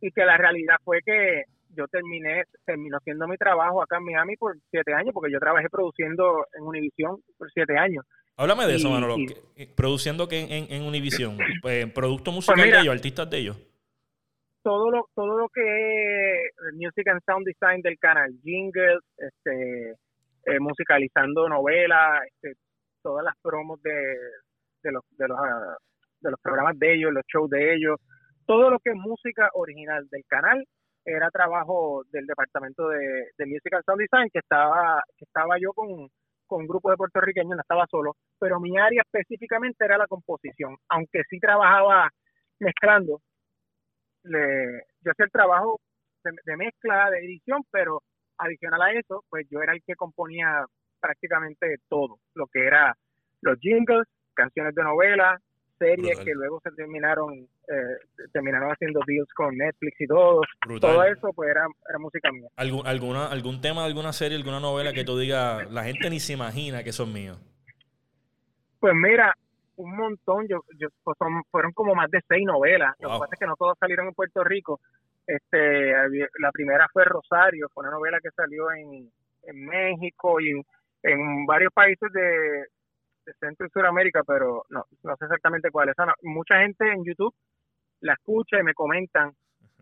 [0.00, 1.44] Y que la realidad fue que
[1.76, 5.68] yo terminé, terminó haciendo mi trabajo acá en Miami por siete años, porque yo trabajé
[5.68, 8.04] produciendo en Univision por siete años.
[8.36, 9.16] Háblame de eso, Manolo.
[9.56, 11.36] Eh, ¿Produciendo que en, en Univision?
[11.62, 13.58] Pues, ¿Producto musical pues de ellos, artistas de ellos?
[14.62, 19.92] Todo lo, todo lo que es Music and Sound Design del canal, jingles, este,
[20.46, 22.58] eh, musicalizando novelas, este,
[23.02, 23.92] todas las promos de,
[24.82, 25.76] de, los, de, los, ah,
[26.20, 27.98] de los programas de ellos, los shows de ellos,
[28.46, 30.64] todo lo que es música original del canal
[31.12, 35.72] era trabajo del departamento de, de Music and Sound Design, que estaba, que estaba yo
[35.72, 36.08] con,
[36.46, 40.76] con un grupo de puertorriqueños, no estaba solo, pero mi área específicamente era la composición,
[40.88, 42.10] aunque sí trabajaba
[42.58, 43.20] mezclando,
[44.24, 45.80] le, yo hacía el trabajo
[46.24, 48.02] de, mezcla, de edición, pero
[48.36, 50.64] adicional a eso, pues yo era el que componía
[51.00, 52.94] prácticamente todo, lo que era
[53.42, 55.38] los jingles, canciones de novela,
[55.80, 60.42] series que luego se terminaron eh, terminaron haciendo deals con Netflix y todo.
[60.80, 62.48] Todo eso pues era, era música mía.
[62.56, 66.34] ¿Algún, alguna, ¿Algún tema, alguna serie, alguna novela que tú digas, la gente ni se
[66.34, 67.38] imagina que son míos?
[68.78, 69.34] Pues mira,
[69.76, 72.94] un montón, yo, yo pues, son, fueron como más de seis novelas.
[73.00, 74.80] Lo que pasa es que no todas salieron en Puerto Rico.
[75.26, 75.92] Este,
[76.38, 79.10] la primera fue Rosario, fue una novela que salió en,
[79.44, 80.60] en México y
[81.02, 82.64] en, varios países de,
[83.38, 85.94] Centro y Sudamérica, pero no, no sé exactamente cuáles.
[86.22, 87.34] mucha gente en YouTube
[88.00, 89.32] la escucha y me comentan,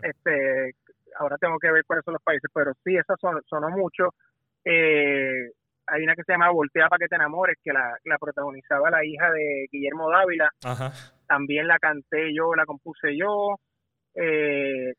[0.03, 0.73] este,
[1.19, 4.15] ahora tengo que ver cuáles son los países, pero sí, esa son, sonó mucho.
[4.65, 5.51] Eh,
[5.87, 9.05] hay una que se llama Voltea para que te enamores, que la, la protagonizaba la
[9.05, 10.51] hija de Guillermo Dávila.
[11.27, 13.57] También la canté yo, la compuse yo.
[14.15, 14.93] Eh,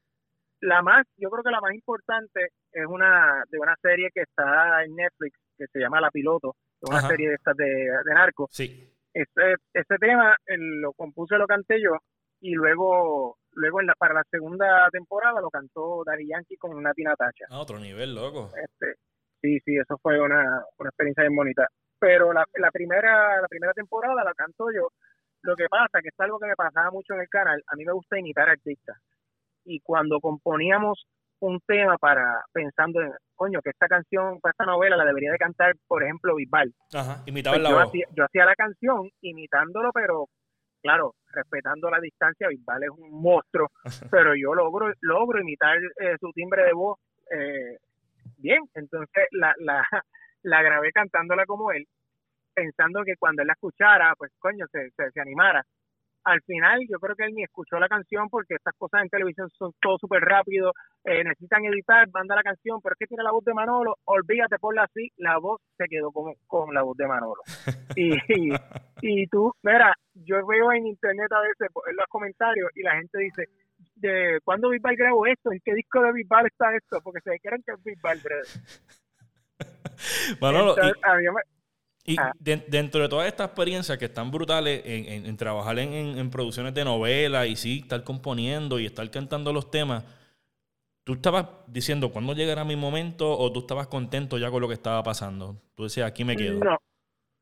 [0.61, 4.83] la más, yo creo que la más importante es una de una serie que está
[4.83, 8.47] en Netflix que se llama La Piloto, una serie de estas de, de narco.
[8.51, 8.93] Sí.
[9.13, 11.97] Ese, ese tema lo compuse, lo canté yo
[12.41, 17.03] y luego luego en la, para la segunda temporada lo cantó Daddy Yankee con Nati
[17.03, 17.45] Natacha.
[17.49, 18.51] A otro nivel, loco.
[18.55, 18.95] Este,
[19.41, 21.67] sí, sí, eso fue una, una experiencia bien bonita.
[21.99, 24.89] Pero la, la primera la primera temporada la canto yo.
[25.41, 27.85] Lo que pasa, que es algo que me pasaba mucho en el canal, a mí
[27.85, 28.97] me gusta imitar artistas.
[29.65, 31.05] Y cuando componíamos
[31.39, 35.73] un tema para pensando en, coño, que esta canción, esta novela la debería de cantar,
[35.87, 36.73] por ejemplo, Bisbal.
[36.93, 40.27] Ajá, imitaba pues la yo Hacía, yo hacía la canción imitándolo, pero
[40.81, 43.69] claro, respetando la distancia, Bisbal es un monstruo,
[44.11, 46.97] pero yo logro logro imitar eh, su timbre de voz
[47.31, 47.77] eh,
[48.37, 49.83] bien, entonces la, la,
[50.43, 51.87] la grabé cantándola como él,
[52.53, 55.63] pensando que cuando él la escuchara, pues coño, se, se, animara.
[56.23, 59.49] Al final yo creo que él ni escuchó la canción porque estas cosas en televisión
[59.57, 63.31] son todo súper rápido, eh, necesitan editar, manda la canción, pero es que tiene la
[63.31, 67.07] voz de Manolo, olvídate, ponla así, la voz se quedó con, con la voz de
[67.07, 67.41] Manolo.
[67.95, 68.13] Y,
[69.01, 73.17] y, tú, mira, yo veo en internet a veces en los comentarios y la gente
[73.17, 73.45] dice,
[73.95, 77.63] de cuándo Bisbal grabó esto, en qué disco de Bisbal está esto, porque se quieren
[77.65, 78.21] que es Bisbal,
[80.41, 81.58] Manolo, y,
[82.17, 82.31] ah.
[82.39, 87.55] dentro de todas estas experiencias que están brutales en, trabajar en, producciones de novelas y
[87.55, 90.03] sí, estar componiendo y estar cantando los temas,
[91.03, 94.73] ¿tú estabas diciendo cuándo llegará mi momento o tú estabas contento ya con lo que
[94.73, 95.55] estaba pasando?
[95.75, 96.59] Tú decías, aquí me quedo.
[96.59, 96.77] No,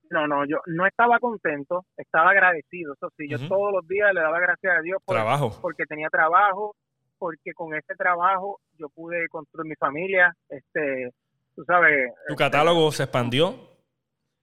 [0.09, 4.21] no, no, yo no estaba contento, estaba agradecido, eso sí, yo todos los días le
[4.21, 5.57] daba gracias a Dios por, trabajo.
[5.61, 6.75] porque tenía trabajo,
[7.17, 11.11] porque con ese trabajo yo pude construir mi familia, este,
[11.55, 12.11] tú sabes.
[12.27, 13.76] ¿Tu catálogo se expandió?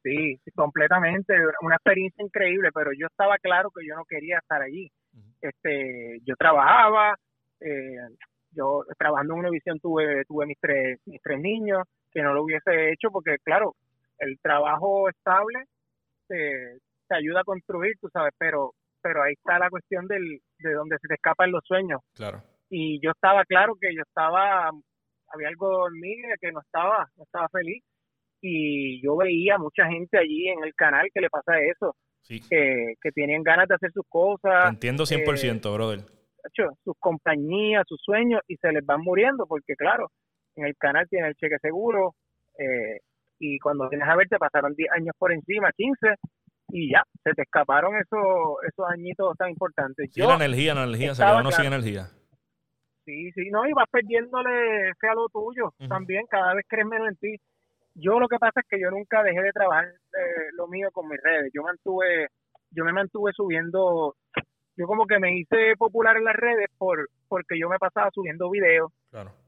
[0.05, 4.93] Sí, completamente, una experiencia increíble, pero yo estaba claro que yo no quería estar allí.
[5.41, 7.15] Este, yo trabajaba,
[7.61, 7.97] eh,
[8.51, 12.43] yo trabajando en una visión tuve tuve mis tres mis tres niños que no lo
[12.43, 13.75] hubiese hecho porque claro
[14.19, 15.65] el trabajo estable
[16.29, 20.99] te, ayuda a construir, tú sabes, pero pero ahí está la cuestión del, de donde
[20.99, 22.01] se te escapan los sueños.
[22.15, 22.43] Claro.
[22.69, 24.71] Y yo estaba claro que yo estaba,
[25.29, 27.83] había algo en mí que no estaba, no estaba feliz.
[28.47, 31.97] Y yo veía mucha gente allí en el canal que le pasa eso,
[32.29, 34.69] que, que tienen ganas de hacer sus cosas.
[34.69, 36.01] entiendo 100%, eh, brother.
[36.85, 40.11] Sus compañías, sus sueños, y se les van muriendo, porque claro,
[40.57, 42.17] en el canal tiene el cheque seguro,
[42.59, 42.99] eh,
[43.39, 46.15] y cuando vienes a ver te pasaron 10 años por encima, 15,
[46.69, 50.11] y ya, se te escaparon esos, esos añitos tan importantes.
[50.13, 52.09] Sí, la energía, la energía, se quedó no sin energía.
[53.07, 57.09] Sí, sí, no, y vas perdiéndole fe a lo tuyo también, cada vez crees menos
[57.09, 57.37] en ti.
[57.95, 61.09] Yo lo que pasa es que yo nunca dejé de trabajar eh, lo mío con
[61.09, 61.51] mis redes.
[61.55, 62.29] Yo mantuve,
[62.71, 64.17] yo me mantuve subiendo,
[64.77, 68.51] yo como que me hice popular en las redes por porque yo me pasaba subiendo
[68.51, 68.93] videos,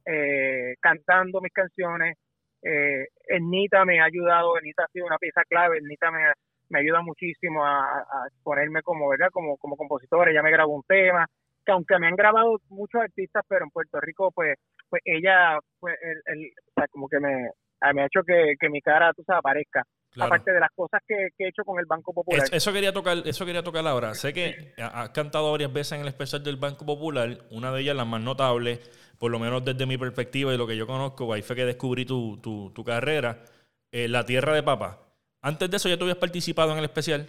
[0.07, 2.17] eh, cantando mis canciones,
[2.63, 6.21] eh, Ernita me ha ayudado, Ernita ha sido una pieza clave, Ernita me,
[6.69, 9.29] me ayuda muchísimo a, a ponerme como, ¿verdad?
[9.33, 11.27] Como, como compositora, ella me grabó un tema,
[11.65, 14.57] que aunque me han grabado muchos artistas, pero en Puerto Rico, pues,
[14.89, 16.51] pues ella, pues, el,
[16.91, 17.51] como que me,
[17.95, 19.83] me ha hecho que, que mi cara, tú sabes, aparezca.
[20.19, 22.43] Aparte de las cosas que, he hecho con el Banco Popular.
[22.51, 24.15] Eso, quería tocar, eso quería tocar ahora.
[24.15, 27.97] Sé que has cantado varias veces en el especial del Banco Popular, una de ellas,
[27.97, 28.81] la más notable,
[29.19, 32.07] por lo menos desde mi perspectiva y lo que yo conozco, ahí fue que descubrí
[32.07, 33.45] tu, tu, tu carrera,
[33.93, 35.01] eh, La Tierra de Papa.
[35.43, 37.27] Antes de eso, ¿ya tú habías participado en el especial?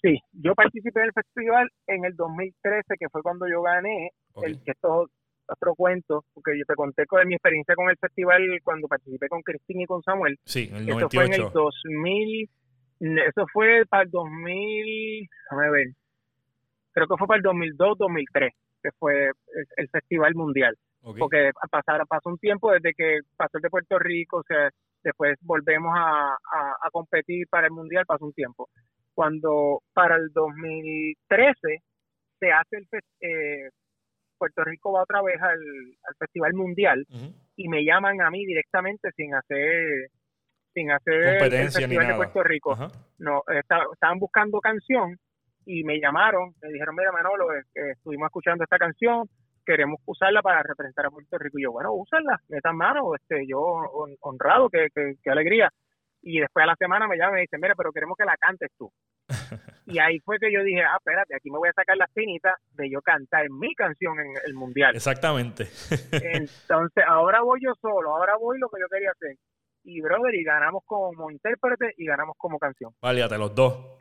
[0.00, 4.10] Sí, yo participé en el festival en el 2013, que fue cuando yo gané,
[4.42, 5.08] el, esto
[5.48, 9.42] otro cuento, porque yo te conté con mi experiencia con el festival cuando participé con
[9.42, 10.38] Cristina y con Samuel.
[10.44, 11.00] Sí, en el 98.
[11.00, 12.50] Eso fue en el 2000,
[13.26, 15.86] eso fue para el 2000, déjame ver,
[16.92, 18.52] creo que fue para el 2002, 2003
[18.84, 19.30] que fue
[19.76, 20.76] el, Festival Mundial.
[21.18, 24.70] Porque pasar, pasó un tiempo desde que pasó el de Puerto Rico, o sea,
[25.02, 28.68] después volvemos a, a, competir para el Mundial, pasó un tiempo.
[29.14, 31.82] Cuando para el 2013
[32.40, 32.88] se hace el
[33.20, 33.70] eh,
[34.44, 35.58] Puerto Rico va otra vez al,
[36.18, 37.06] Festival Mundial
[37.56, 40.10] y me llaman a mí directamente sin hacer
[40.74, 42.08] sin hacer competencia ni nada.
[42.08, 42.76] de Puerto Rico.
[43.18, 45.16] No, estaban buscando canción
[45.64, 49.26] y me llamaron, me dijeron, mira Manolo, estuvimos escuchando esta canción,
[49.64, 51.58] queremos usarla para representar a Puerto Rico.
[51.58, 53.60] Y yo, bueno, úsala, metan mano, este, yo
[54.20, 55.70] honrado, qué, qué, alegría.
[56.20, 58.36] Y después a la semana me llaman y me dicen, mira, pero queremos que la
[58.36, 58.90] cantes tú.
[59.86, 62.56] y ahí fue que yo dije, ah, espérate, aquí me voy a sacar la espinita
[62.72, 64.94] de yo cantar mi canción en el mundial.
[64.94, 65.68] Exactamente.
[66.12, 69.36] Entonces, ahora voy yo solo, ahora voy lo que yo quería hacer.
[69.84, 72.92] Y, brother, y ganamos como intérprete y ganamos como canción.
[73.02, 73.98] Váliate, los dos.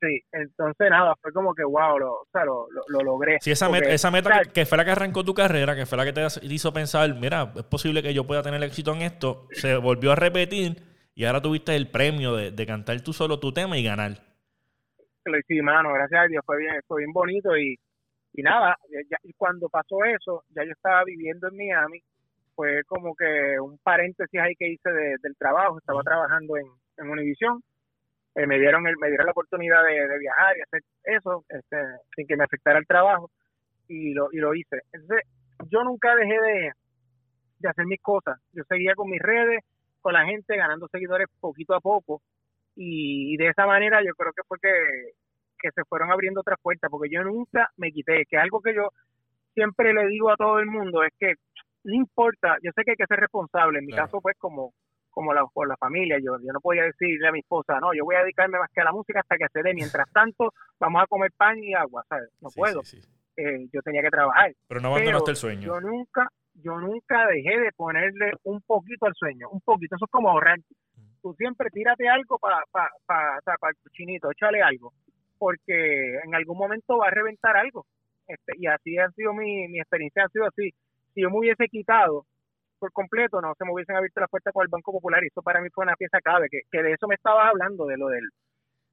[0.00, 3.36] Sí, entonces nada, fue como que wow, lo, o sea, lo, lo, logré.
[3.42, 6.06] Sí, esa meta, esa meta que, fue la que arrancó tu carrera, que fue la
[6.06, 9.76] que te hizo pensar, mira, es posible que yo pueda tener éxito en esto, se
[9.76, 10.82] volvió a repetir
[11.14, 14.29] y ahora tuviste el premio de, cantar tú solo tu tema y ganar.
[15.46, 17.78] Sí, mano, gracias a Dios, fue bien, fue bien bonito y,
[18.32, 18.76] y nada,
[19.22, 22.02] y cuando pasó eso, ya yo estaba viviendo en Miami,
[22.54, 26.66] fue como que un paréntesis ahí que hice del trabajo, estaba trabajando en,
[26.98, 27.62] en Univision
[28.36, 31.76] eh, me dieron el, me dieron la oportunidad de, viajar y hacer eso este,
[32.14, 33.30] sin que me afectara el trabajo
[33.88, 34.82] y lo, y lo hice.
[34.92, 35.26] Entonces,
[35.68, 36.72] yo nunca dejé de,
[37.58, 38.38] de hacer mis cosas.
[38.52, 39.64] Yo seguía con mis redes,
[40.00, 42.22] con la gente, ganando seguidores poquito a poco
[42.82, 44.72] y, de esa manera yo creo que fue que,
[45.58, 48.88] que se fueron abriendo otras puertas porque yo nunca me quité, que algo que yo
[49.54, 51.34] siempre le digo a todo el mundo es que
[51.84, 54.72] no importa, yo sé que hay que ser responsable, en mi caso pues como
[55.10, 56.18] como la, por la familia.
[56.18, 58.80] Yo, yo no podía decirle a mi esposa, no, yo voy a dedicarme más que
[58.80, 59.74] a la música hasta que se dé.
[59.74, 62.30] Mientras tanto, vamos a comer pan y agua, ¿sabes?
[62.40, 62.80] No puedo.
[63.36, 64.52] Eh, yo tenía que trabajar.
[64.68, 65.66] Pero no abandonaste el sueño.
[65.66, 69.96] Yo nunca, yo nunca dejé de ponerle un poquito al sueño, un poquito.
[69.96, 70.58] Eso es como ahorrar.
[71.22, 74.92] Tú siempre tírate algo para pa, pa, para el chinito, échale algo,
[75.38, 77.86] porque en algún momento va a reventar algo.
[78.26, 80.70] Este, y así ha sido mi, mi experiencia, ha sido así.
[81.14, 82.24] Si yo me hubiese quitado
[82.78, 85.42] por completo, no se me hubiesen abierto las puertas con el Banco Popular y eso
[85.42, 88.08] para mí fue una pieza clave, que, que de eso me estabas hablando, de lo
[88.08, 88.26] del,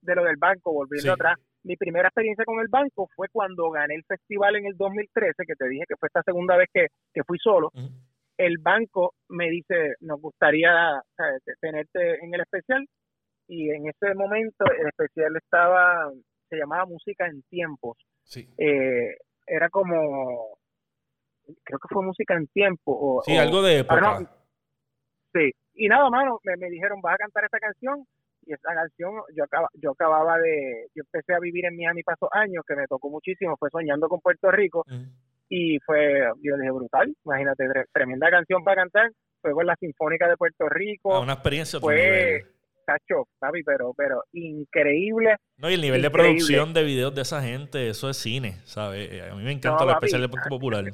[0.01, 1.37] de lo del banco, volviendo atrás.
[1.63, 5.55] Mi primera experiencia con el banco fue cuando gané el festival en el 2013, que
[5.55, 6.87] te dije que fue esta segunda vez que,
[7.25, 7.71] fui solo.
[8.37, 11.01] El banco me dice, nos gustaría
[11.59, 12.87] tenerte en el especial
[13.47, 16.11] y en ese momento el especial estaba,
[16.49, 17.97] se llamaba Música en Tiempos.
[18.57, 20.57] Eh, era como
[21.63, 22.91] creo que fue música en tiempo.
[22.91, 24.19] O, sí, algo de época.
[25.33, 28.05] sí, y nada, mano, me, me, dijeron, vas a cantar esta canción.
[28.45, 32.29] Y esta canción, yo, acaba, yo acababa de, yo empecé a vivir en Miami paso
[32.31, 34.85] años, que me tocó muchísimo, fue Soñando con Puerto Rico.
[35.49, 39.11] Y fue, yo dije, brutal, imagínate, tremenda canción para cantar.
[39.41, 41.15] Fue con la Sinfónica de Puerto Rico.
[41.15, 42.43] Ah, una experiencia fue,
[42.85, 43.63] cacho, ¿sabes?
[43.65, 45.35] Pero, pero increíble.
[45.57, 49.31] No, y el nivel de producción de videos de esa gente, eso es cine, ¿sabes?
[49.31, 50.85] A mí me encanta la especial de Popular.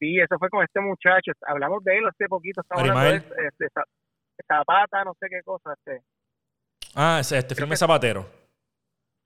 [0.00, 1.32] Sí, eso fue con este muchacho.
[1.46, 2.62] Hablamos de él hace poquito.
[2.62, 3.66] Estamos hablando de, este,
[4.46, 5.74] Zapata, no sé qué cosa.
[5.74, 6.02] Este.
[6.94, 8.26] Ah, ese, este filme Zapatero.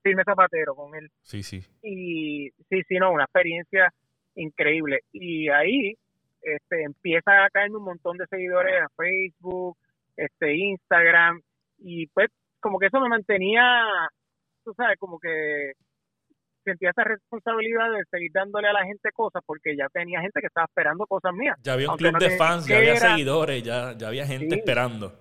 [0.03, 1.09] Filme Zapatero con él.
[1.23, 1.65] Sí, sí.
[1.83, 3.93] Y sí, sí, no, una experiencia
[4.35, 5.01] increíble.
[5.13, 5.95] Y ahí
[6.43, 9.77] este, empieza a caer un montón de seguidores a Facebook,
[10.17, 11.41] este, Instagram.
[11.79, 12.29] Y pues
[12.61, 13.63] como que eso me mantenía,
[14.65, 15.73] tú sabes, como que
[16.65, 20.47] sentía esa responsabilidad de seguir dándole a la gente cosas porque ya tenía gente que
[20.47, 21.57] estaba esperando cosas mías.
[21.63, 25.13] Ya había un club de fans, ya había seguidores, ya, ya había gente esperando.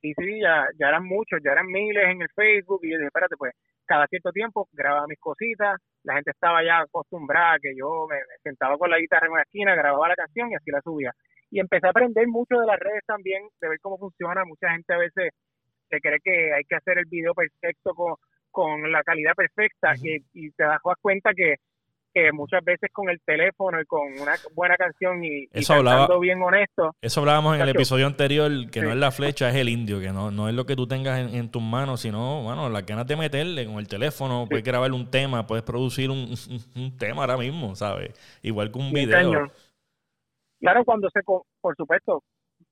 [0.00, 3.08] Sí, sí, ya, ya eran muchos, ya eran miles en el Facebook y yo dije,
[3.08, 3.54] espérate, pues
[3.86, 8.78] cada cierto tiempo grababa mis cositas, la gente estaba ya acostumbrada que yo me, sentaba
[8.78, 11.12] con la guitarra en una esquina, grababa la canción y así la subía.
[11.50, 14.44] Y empecé a aprender mucho de las redes también, de ver cómo funciona.
[14.44, 15.32] Mucha gente a veces
[15.90, 18.14] se cree que hay que hacer el video perfecto con,
[18.52, 21.56] con la calidad perfecta y, te das cuenta que,
[22.32, 26.94] muchas veces con el teléfono y con una buena canción y, eso hablaba, bien honesto.
[27.00, 30.12] Eso hablábamos en el episodio anterior, que no es la flecha, es el indio, que
[30.12, 33.16] no, no es lo que tú tengas en, tus manos, sino, bueno, las ganas de
[33.16, 38.12] meterle con el teléfono, puedes grabar un tema, puedes producir un, tema ahora mismo, ¿sabes?
[38.42, 39.50] Igual que un video.
[40.58, 42.22] Claro, cuando se, por supuesto,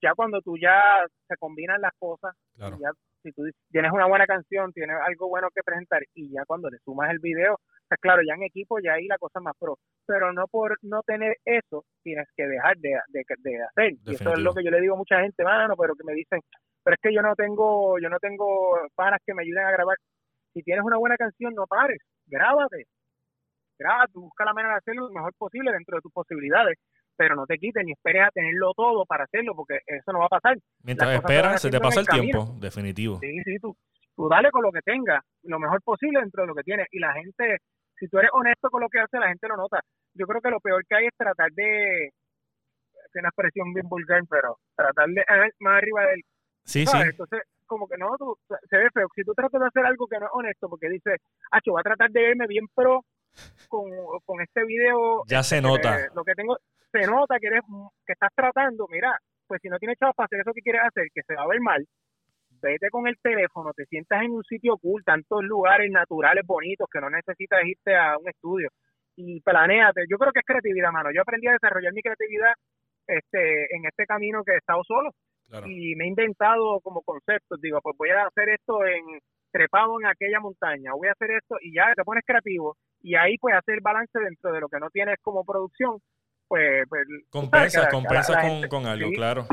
[0.02, 2.90] ya cuando tú ya se combinan las cosas, ya
[3.22, 6.78] si tú tienes una buena canción, tienes algo bueno que presentar y ya cuando le
[6.84, 7.58] sumas el video,
[7.94, 9.78] pues claro, ya en equipo ya ahí la cosa más pro.
[10.06, 13.92] Pero no por no tener eso, tienes que dejar de, hacer.
[14.04, 16.14] Y eso es lo que yo le digo a mucha gente, mano, pero que me
[16.14, 16.40] dicen,
[16.82, 19.96] pero es que yo no tengo, yo no tengo panas que me ayuden a grabar.
[20.52, 22.84] Si tienes una buena canción, no pares, grábate.
[23.78, 26.78] Grábate, busca la manera de hacerlo lo mejor posible dentro de tus posibilidades
[27.16, 30.26] pero no te quites ni esperes a tenerlo todo para hacerlo, porque eso no va
[30.26, 30.56] a pasar.
[30.82, 33.18] Mientras esperas, se te pasa el, tiempo, definitivo.
[33.20, 33.76] Sí, sí, tú,
[34.16, 36.86] tú dale con lo que tengas, lo mejor posible dentro de lo que tienes.
[36.90, 37.58] Y la gente,
[37.98, 39.80] si tú eres honesto con lo que hace, la gente lo nota.
[40.14, 44.22] Yo creo que lo peor que hay es tratar de, es una expresión bien vulgar,
[44.28, 45.24] pero tratar de
[45.60, 46.22] más arriba del
[46.64, 46.96] Sí, sí.
[46.96, 48.36] Entonces, como que no, tú,
[48.70, 49.06] se ve feo.
[49.14, 51.20] Si tú tratas de hacer algo que no es honesto, porque dices,
[51.50, 53.04] Acho, voy a tratar de verme bien pro
[53.68, 53.84] con,
[54.24, 55.24] con este video.
[55.26, 55.98] Ya se este, nota.
[56.14, 56.56] Lo que tengo,
[56.90, 57.62] se nota que eres,
[58.06, 61.08] que estás tratando, mira, pues si no tienes chavos para hacer eso que quieres hacer,
[61.12, 61.84] que se va a ver mal,
[62.64, 67.00] vete con el teléfono, te sientas en un sitio cool, tantos lugares naturales bonitos que
[67.00, 68.68] no necesitas irte a un estudio
[69.16, 70.04] y planéate.
[70.10, 71.10] Yo creo que es creatividad, mano.
[71.14, 72.52] Yo aprendí a desarrollar mi creatividad
[73.06, 75.10] este en este camino que he estado solo
[75.66, 77.60] y me he inventado como conceptos.
[77.60, 79.20] Digo, pues voy a hacer esto en
[79.52, 83.36] trepado en aquella montaña, voy a hacer esto y ya te pones creativo y ahí
[83.38, 85.98] pues hacer balance dentro de lo que no tienes como producción.
[86.48, 89.46] Pues, pues compensa, compensa con, con, algo, claro.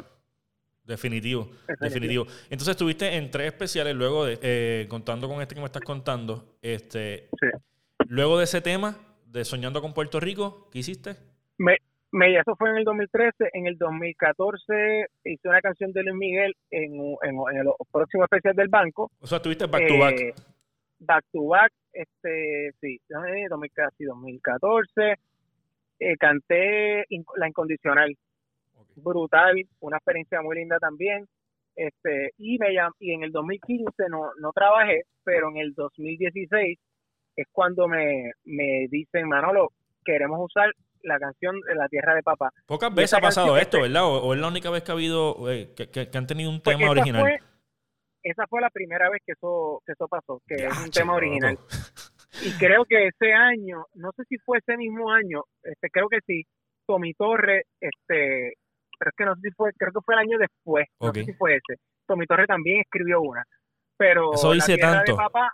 [0.91, 2.25] Definitivo, definitivo.
[2.49, 6.57] Entonces estuviste en tres especiales luego de, eh, contando con este que me estás contando.
[6.61, 7.29] Este,
[8.07, 11.15] Luego de ese tema, de Soñando con Puerto Rico, ¿qué hiciste?
[11.57, 11.77] Me,
[12.11, 13.51] me, eso fue en el 2013.
[13.53, 18.67] En el 2014 hice una canción de Luis Miguel en, en, el próximo especial del
[18.67, 19.09] banco.
[19.21, 20.19] O sea, estuviste back to back.
[20.19, 20.33] Eh,
[20.99, 25.15] back to back, este, sí, 2014.
[25.99, 27.05] Eh, canté
[27.37, 28.13] La Incondicional
[28.95, 31.27] brutal, una experiencia muy linda también.
[31.75, 32.67] Este, y me
[32.99, 36.77] y en el 2015 no, no trabajé, pero en el 2016
[37.37, 39.71] es cuando me, me dicen, Manolo,
[40.03, 40.71] queremos usar
[41.03, 42.51] la canción La Tierra de Papá.
[42.65, 44.05] Pocas veces ha pasado esto, ¿verdad?
[44.05, 46.91] O, es la única vez que ha habido, eh, que, han tenido un pues tema
[46.91, 47.39] original.
[48.23, 51.57] esa fue la primera vez que eso, que eso pasó, que es un tema original.
[52.43, 56.19] Y creo que ese año, no sé si fue ese mismo año, este creo que
[56.25, 56.43] sí,
[56.85, 58.53] Tommy Torre este,
[59.01, 61.23] pero es que no sé si fue, creo que fue el año después, no sé
[61.23, 61.81] si fue ese.
[62.05, 63.43] Tommy Torre también escribió una,
[63.97, 65.13] pero eso dice tanto.
[65.13, 65.51] De papá,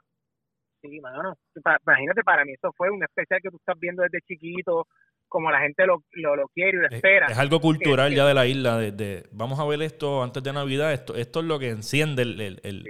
[0.81, 4.85] sí, mano, imagínate para mí, eso fue un especial que tú estás viendo desde chiquito,
[5.29, 7.27] como la gente lo, lo, quiere y lo espera.
[7.27, 10.91] Es, algo cultural ya de la isla, de, vamos a ver esto antes de Navidad,
[10.91, 12.41] esto esto es lo que enciende el...
[12.41, 12.83] el, el...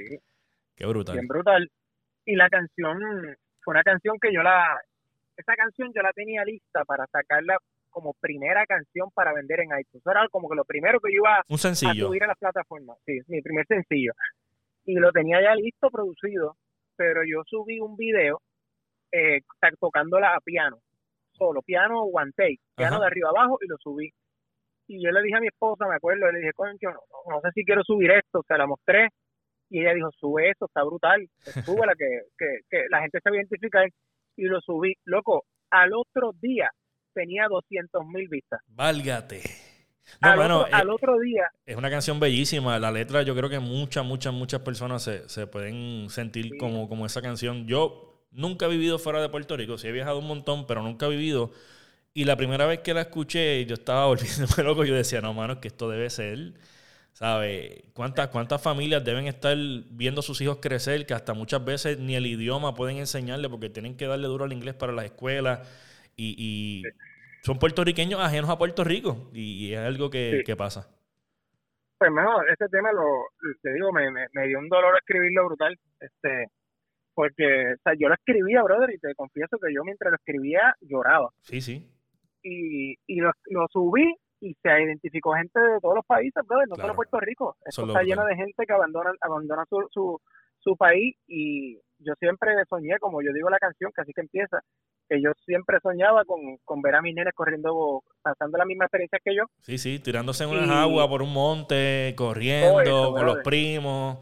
[0.76, 1.18] Qué brutal.
[1.18, 1.70] Bien brutal.
[2.26, 2.98] Y la canción,
[3.62, 4.82] fue una canción que yo la...
[5.36, 7.60] Esa canción yo la tenía lista para sacarla
[7.98, 10.06] como primera canción para vender en iTunes.
[10.06, 12.06] era como que lo primero que yo iba Un sencillo.
[12.06, 12.96] a subir a las plataformas.
[13.08, 14.12] Sí, mi primer sencillo.
[14.86, 16.58] Y lo tenía ya listo, producido,
[16.96, 18.40] pero yo subí un video
[19.12, 19.40] eh,
[19.80, 20.78] tocándola a piano,
[21.32, 24.12] solo, piano one take, piano de arriba abajo y lo subí.
[24.86, 27.50] Y yo le dije a mi esposa, me acuerdo, le dije, concho, no, no sé
[27.56, 29.10] si quiero subir esto, se la mostré
[29.72, 31.28] y ella dijo, sube eso, está brutal,
[31.66, 32.06] súbela, que,
[32.38, 33.90] que, que la gente se va a identificar
[34.36, 34.94] y lo subí.
[35.04, 36.70] Loco, al otro día
[37.18, 38.62] tenía 200 mil vistas.
[38.68, 39.42] Válgate.
[40.22, 41.44] al, otro, al, eh, otro, día.
[41.66, 42.78] Es una canción bellísima.
[42.78, 47.06] La letra, yo creo que muchas, muchas, muchas personas se, se pueden sentir como, como
[47.08, 47.68] esa canción.
[47.68, 49.78] Yo nunca he vivido fuera de Puerto Rico.
[49.78, 51.52] Sí he viajado un montón, pero nunca he vivido.
[52.14, 54.86] Y la primera vez que la escuché, yo estaba volviéndome loco.
[54.86, 56.54] Yo decía, no, mano, que esto debe ser.
[57.14, 57.82] ¿Sabes?
[57.94, 59.58] ¿Cuántas, ¿Cuántas familias deben estar
[59.90, 63.72] viendo a sus hijos crecer que hasta muchas veces ni el idioma pueden enseñarle porque
[63.72, 65.68] tienen que darle duro al inglés para las escuelas?
[66.18, 66.84] Y,
[67.42, 70.90] son puertorriqueños ajenos a Puerto Rico y, es algo que, pasa.
[71.98, 73.06] Pues mejor, ese tema lo,
[73.62, 76.48] te digo, me, me, dio un dolor escribirlo brutal, este,
[77.14, 80.76] porque o sea, yo lo escribía, brother, y te confieso que yo mientras lo escribía
[80.82, 81.30] lloraba.
[81.42, 81.90] Sí, sí.
[82.44, 86.76] Y, y lo, lo subí y se identificó gente de todos los países, brother, no
[86.76, 87.58] solo Puerto Rico.
[87.66, 90.22] Esto está lleno de gente que abandona, abandona su, su,
[90.60, 94.62] su país y yo siempre soñé, como yo digo la canción, que así que empieza,
[95.10, 99.20] que yo siempre soñaba con, con ver a mis nenes corriendo, pasando la misma experiencia
[99.24, 99.44] que yo.
[99.62, 104.20] Sí, sí, tirándose en unas aguas por un monte, corriendo con los primos.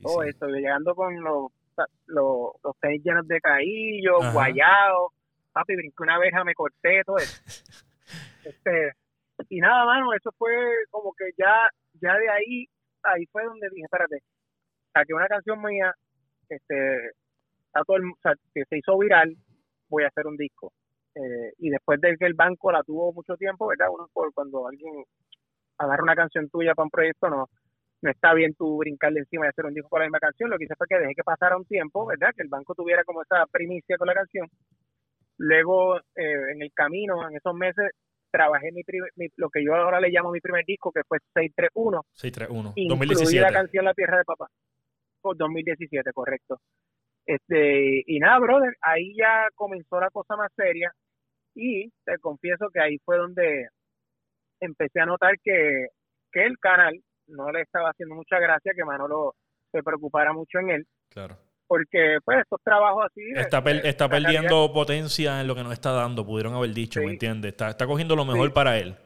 [0.00, 1.52] todo eso, llegando con los,
[2.06, 5.12] los, los tenis llenos de caillos, guayados.
[5.52, 7.42] Papi, brinqué una abeja, me corté, todo eso.
[8.44, 8.92] este,
[9.48, 10.52] y nada, mano, eso fue
[10.90, 11.68] como que ya,
[12.00, 12.68] ya de ahí,
[13.02, 14.22] ahí fue donde dije, espérate,
[14.92, 15.94] saqué una canción mía,
[16.50, 17.12] este,
[17.72, 18.04] todo el,
[18.54, 19.36] que se hizo viral,
[19.88, 20.72] voy a hacer un disco.
[21.14, 23.88] Eh, y después de que el banco la tuvo mucho tiempo, ¿verdad?
[23.90, 25.04] Uno por cuando alguien
[25.78, 27.46] agarra una canción tuya para un proyecto, no,
[28.02, 30.50] no está bien tú brincarle encima y hacer un disco con la misma canción.
[30.50, 32.30] Lo que hice fue que dejé que pasara un tiempo, ¿verdad?
[32.36, 34.46] Que el banco tuviera como esa primicia con la canción.
[35.38, 37.90] Luego, eh, en el camino, en esos meses,
[38.30, 38.82] trabajé mi,
[39.36, 42.02] lo que yo ahora le llamo mi primer disco, que fue 631.
[42.12, 43.40] 631, 2017.
[43.40, 44.46] la canción La Tierra de Papá.
[45.20, 46.58] Por 2017, correcto.
[47.26, 50.90] Este, y nada, brother, ahí ya comenzó la cosa más seria
[51.54, 53.68] y te confieso que ahí fue donde
[54.60, 55.86] empecé a notar que,
[56.32, 59.34] que el canal no le estaba haciendo mucha gracia que Manolo
[59.70, 60.86] se preocupara mucho en él.
[61.10, 61.36] Claro.
[61.66, 63.22] Porque, pues, estos trabajos así.
[63.36, 67.52] Está, está perdiendo potencia en lo que nos está dando, pudieron haber dicho, ¿me entiendes?
[67.52, 68.96] Está, está cogiendo lo mejor para él.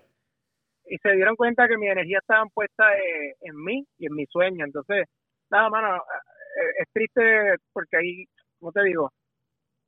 [0.89, 4.25] y se dieron cuenta que mi energía estaba puesta eh, en mí y en mi
[4.27, 4.65] sueño.
[4.65, 5.07] Entonces,
[5.55, 8.25] nada, mano, eh, es triste porque ahí,
[8.59, 9.11] como te digo,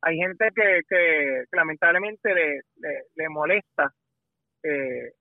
[0.02, 2.60] hay gente que, que, lamentablemente le,
[3.14, 3.92] le, molesta,
[4.62, 5.12] eh,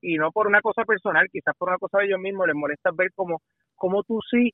[0.00, 2.90] y no por una cosa personal, quizás por una cosa de ellos mismos, les molesta
[2.92, 3.40] ver cómo,
[3.76, 4.50] cómo tú sí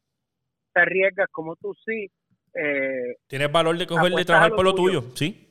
[0.74, 2.10] te arriesgas, cómo tú sí...
[2.54, 5.44] Eh, Tienes valor de coger de trabajar por lo tuyo, ¿sí?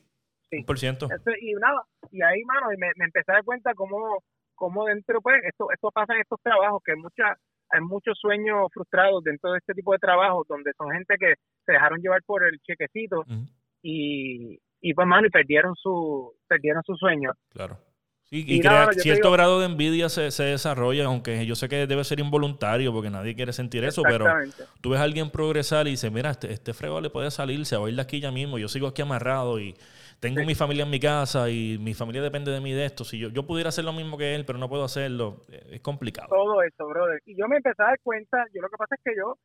[0.50, 0.62] Sí.
[0.62, 1.08] Por ciento.
[1.40, 4.22] y nada, y ahí, mano, me, me empecé a dar cuenta cómo,
[4.54, 7.36] cómo dentro, pues, esto, esto pasa en estos trabajos, que hay mucha
[7.70, 11.72] hay muchos sueños frustrados dentro de este tipo de trabajos donde son gente que se
[11.72, 13.24] dejaron llevar por el chequecito
[13.82, 17.32] y, y pues mano y perdieron su perdieron su sueño.
[17.50, 17.78] Claro.
[18.24, 22.04] Sí, y, crea, cierto grado de envidia se, se, desarrolla aunque yo sé que debe
[22.04, 24.26] ser involuntario porque nadie quiere sentir eso pero
[24.82, 27.78] tú ves a alguien progresar y dices mira este, este frego le puede salir se
[27.78, 29.74] va a ir de aquí ya mismo yo sigo aquí amarrado y
[30.20, 33.04] tengo mi familia en mi casa y mi familia depende de mí de esto.
[33.04, 35.80] Si yo, yo pudiera hacer lo mismo que él, pero no puedo hacerlo, eh, es
[35.80, 36.28] complicado.
[36.28, 37.20] Todo eso, brother.
[37.24, 39.36] Y yo me empecé a dar cuenta, yo lo que pasa es que yo,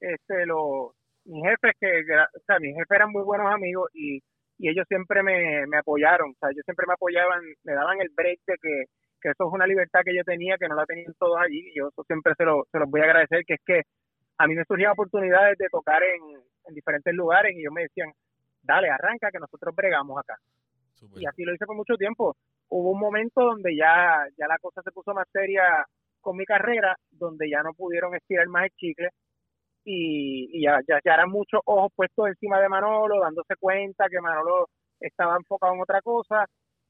[0.00, 4.20] este, lo, mis jefes, que, o sea, mis jefes eran muy buenos amigos y,
[4.58, 8.10] y ellos siempre me, me apoyaron, o sea, ellos siempre me apoyaban, me daban el
[8.14, 8.84] break de que,
[9.20, 11.78] que eso es una libertad que yo tenía, que no la tenían todos allí, y
[11.78, 13.82] yo eso siempre se, lo, se los voy a agradecer, que es que
[14.38, 18.10] a mí me surgían oportunidades de tocar en, en diferentes lugares y ellos me decían,
[18.62, 20.36] dale, arranca que nosotros bregamos acá.
[21.16, 22.36] Y así lo hice por mucho tiempo.
[22.68, 25.84] Hubo un momento donde ya, ya la cosa se puso más seria
[26.20, 29.08] con mi carrera, donde ya no pudieron estirar más el chicle
[29.84, 34.68] y, ya, ya, ya eran muchos ojos puestos encima de Manolo, dándose cuenta que Manolo
[35.00, 36.44] estaba enfocado en otra cosa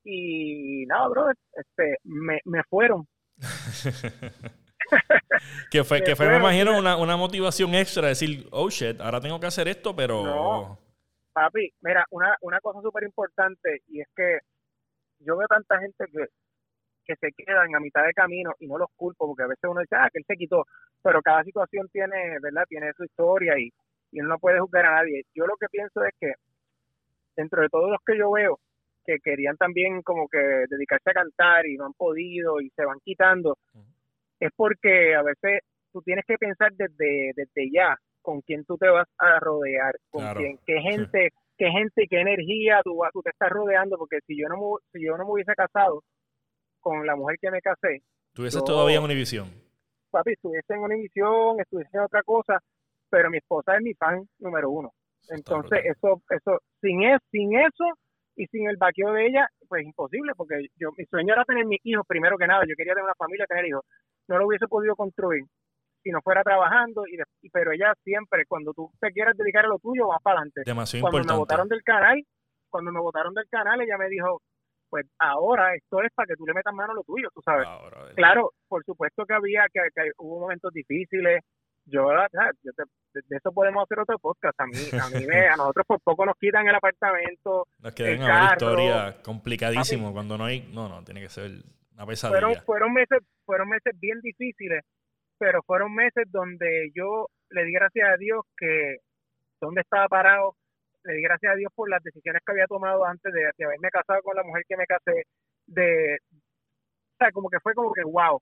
[0.04, 3.06] y nada, bro, este, me, me fueron.
[5.70, 9.38] que fue, que fue, me imagino, una, una motivación extra, decir, oh shit, ahora tengo
[9.38, 10.78] que hacer esto, pero...
[11.32, 14.38] Papi, mira, una, una cosa súper importante y es que
[15.20, 16.26] yo veo tanta gente que,
[17.04, 19.80] que se quedan a mitad de camino y no los culpo porque a veces uno
[19.80, 20.64] dice, ah, que él se quitó,
[21.02, 22.64] pero cada situación tiene, ¿verdad?
[22.68, 23.70] Tiene su historia y,
[24.12, 25.22] y uno no puede juzgar a nadie.
[25.34, 26.32] Yo lo que pienso es que
[27.36, 28.58] dentro de todos los que yo veo
[29.04, 32.98] que querían también como que dedicarse a cantar y no han podido y se van
[33.04, 33.58] quitando,
[34.38, 35.60] es porque a veces
[35.92, 40.24] tú tienes que pensar desde, desde ya con quién tú te vas a rodear, con
[40.34, 44.48] quién, qué gente, qué gente, qué energía tú, tú te estás rodeando, porque si yo
[44.48, 46.02] no me, si yo no me hubiese casado
[46.80, 48.02] con la mujer que me casé,
[48.32, 49.48] tuvieses todavía en Univisión.
[50.10, 52.58] Papi, estuviese en Univisión, estuviese en otra cosa,
[53.08, 54.92] pero mi esposa es mi fan número uno.
[55.28, 57.84] Entonces, eso, eso, sin eso, sin eso
[58.36, 61.80] y sin el vaqueo de ella, pues imposible, porque yo, mi sueño era tener mis
[61.84, 63.84] hijos primero que nada, yo quería tener una familia, tener hijos,
[64.28, 65.44] no lo hubiese podido construir
[66.02, 67.18] si no fuera trabajando, y,
[67.50, 70.62] pero ella siempre, cuando tú te quieres dedicar a lo tuyo, vas para adelante.
[71.00, 72.24] cuando me votaron del canal,
[72.68, 74.40] cuando me votaron del canal, ella me dijo,
[74.88, 77.66] pues ahora esto es para que tú le metas mano a lo tuyo, tú sabes.
[78.14, 79.80] claro, por supuesto que había, que,
[80.18, 81.42] hubo momentos difíciles,
[81.86, 84.60] yo, de, eso podemos hacer otro podcast.
[84.60, 87.66] A mí, a mí a nosotros por poco nos quitan el apartamento.
[87.78, 91.50] Nos quedan una historia complicadísimo cuando no hay, no, no, tiene que ser
[91.94, 92.40] una pesadilla.
[92.40, 94.84] Fueron, fueron meses, fueron meses bien difíciles
[95.40, 98.98] pero fueron meses donde yo le di gracias a Dios que
[99.58, 100.54] donde estaba parado,
[101.04, 104.20] le di gracias a Dios por las decisiones que había tomado antes de, haberme casado
[104.22, 105.24] con la mujer que me casé,
[105.66, 108.38] de, o sea, como que fue como que, wow,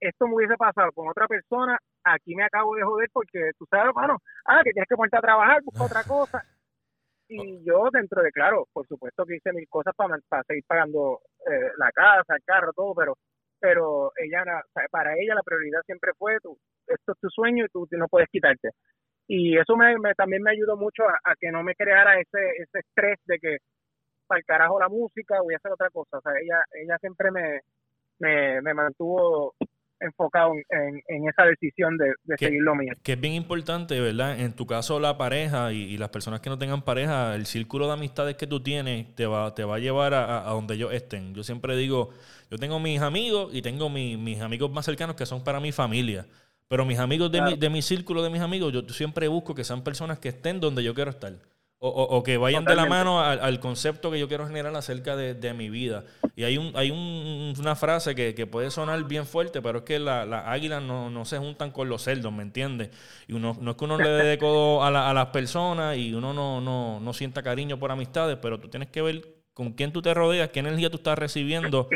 [0.00, 3.88] esto me hubiese pasado con otra persona, aquí me acabo de joder porque tú sabes,
[3.88, 6.42] hermano, ah, que tienes que ponerte a trabajar, buscar otra cosa.
[7.28, 11.20] Y yo dentro de, claro, por supuesto que hice mil cosas para, para seguir pagando
[11.44, 13.18] eh, la casa, el carro, todo, pero
[13.60, 14.44] pero ella
[14.90, 18.28] para ella la prioridad siempre fue tú, esto es tu sueño y tú, no puedes
[18.30, 18.70] quitarte.
[19.26, 23.18] Y eso me, también me ayudó mucho a, que no me creara ese ese estrés
[23.26, 23.58] de que
[24.26, 27.30] para el carajo la música voy a hacer otra cosa o sea ella ella siempre
[27.30, 27.60] me
[28.18, 29.54] me, me mantuvo
[30.00, 32.92] enfocado en, esa decisión de, seguir lo mío.
[33.02, 34.38] Que es bien importante, ¿verdad?
[34.40, 37.94] En tu caso, la pareja y, las personas que no tengan pareja, el círculo de
[37.94, 41.34] amistades que tú tienes te va, te va a llevar a, donde ellos estén.
[41.34, 42.10] Yo siempre digo,
[42.50, 46.26] yo tengo mis amigos y tengo mis amigos más cercanos que son para mi familia.
[46.68, 49.64] Pero mis amigos de, mi, de mi círculo de mis amigos, yo siempre busco que
[49.64, 51.32] sean personas que estén donde yo quiero estar.
[51.80, 55.54] O, o, que vayan de la mano al, concepto que yo quiero generar acerca de,
[55.54, 56.04] mi vida.
[56.34, 59.84] Y hay un hay un, una frase que, que, puede sonar bien fuerte, pero es
[59.84, 62.90] que las la águilas no, no, se juntan con los cerdos, ¿me entiendes?
[63.28, 66.32] Y uno, no es que uno le dé codo a, a las personas y uno
[66.32, 70.02] no, no, no sienta cariño por amistades, pero tú tienes que ver con quién tú
[70.02, 71.88] te rodeas, qué energía tú estás recibiendo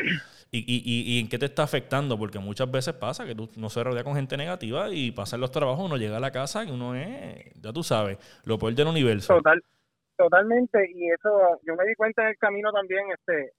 [0.55, 3.71] y, y, y, en qué te está afectando, porque muchas veces pasa que tú no
[3.71, 6.71] se rodea con gente negativa y pasan los trabajos, uno llega a la casa y
[6.71, 9.35] uno es, ya tú sabes, lo peor del universo.
[9.35, 9.63] Total,
[10.15, 11.31] totalmente, y eso
[11.67, 13.53] yo me di cuenta en el camino también, este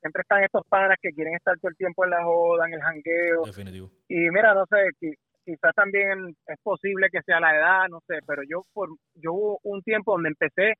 [0.00, 2.80] siempre están estos panas que quieren estar todo el tiempo en la joda, en el
[2.80, 3.42] jangueo.
[3.44, 3.90] Definitivo.
[4.08, 5.14] Y mira, no sé,
[5.44, 9.60] quizás también es posible que sea la edad, no sé, pero yo por yo hubo
[9.62, 10.74] un tiempo donde empecé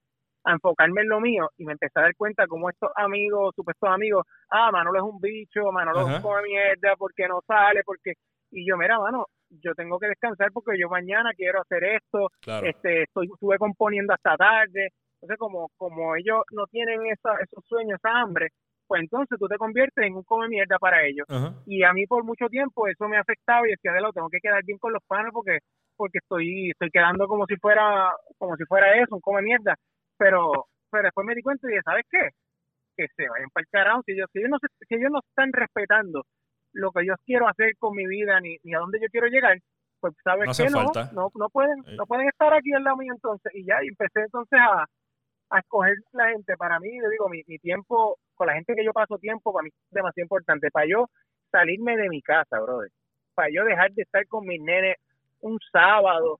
[0.44, 3.88] a enfocarme en lo mío y me empecé a dar cuenta como estos amigos, supuestos
[3.88, 8.14] amigos, ah, Manolo es un bicho, Manolo es un mierda, porque no sale, porque
[8.50, 9.26] y yo, mira, mano,
[9.62, 12.28] yo tengo que descansar porque yo mañana quiero hacer esto,
[12.62, 17.98] este, estoy, estuve componiendo hasta tarde, entonces como, como ellos no tienen esa, esos sueños,
[17.98, 18.48] esa hambre,
[18.86, 21.26] pues entonces tú te conviertes en un come mierda para ellos.
[21.66, 24.28] Y a mí por mucho tiempo eso me ha afectado y decía, de lo tengo
[24.28, 25.60] que quedar bien con los panes porque
[25.96, 29.76] porque estoy estoy quedando como si fuera como si fuera eso, un come mierda.
[30.22, 32.28] Pero pero después me di cuenta y dije, ¿sabes qué?
[32.96, 34.02] Que se vayan para el carajo.
[34.04, 36.24] Si ellos, si ellos, no, si ellos no están respetando
[36.74, 39.58] lo que yo quiero hacer con mi vida ni, ni a dónde yo quiero llegar,
[40.00, 43.52] pues sabes que no, no, no pueden no pueden estar aquí en la mía entonces.
[43.54, 44.84] Y ya y empecé entonces a,
[45.50, 46.56] a escoger la gente.
[46.56, 49.64] Para mí yo digo mi, mi tiempo con la gente que yo paso tiempo para
[49.64, 50.70] mí es demasiado importante.
[50.70, 51.06] Para yo
[51.50, 52.90] salirme de mi casa brother.
[53.34, 54.96] Para yo dejar de estar con mis nenes
[55.40, 56.38] un sábado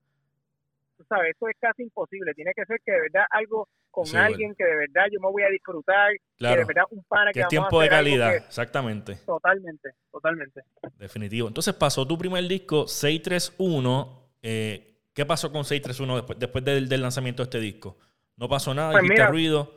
[1.03, 4.55] tú sabes eso es casi imposible tiene que ser que de verdad algo con alguien
[4.57, 7.47] que de verdad yo me voy a disfrutar, que de verdad un pana que, que
[7.47, 9.17] tiempo de calidad, exactamente.
[9.27, 10.63] Totalmente, totalmente.
[10.99, 11.47] Definitivo.
[11.47, 17.43] Entonces pasó tu primer disco 631, eh, ¿qué pasó con 631 después, después del, lanzamiento
[17.43, 17.99] de este disco?
[18.37, 18.99] ¿No pasó nada?
[18.99, 19.71] Pues ruido?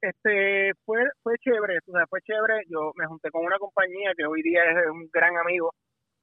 [0.00, 2.64] Este, fue, fue chévere, o sea, fue chévere.
[2.68, 5.72] Yo me junté con una compañía que hoy día es un gran amigo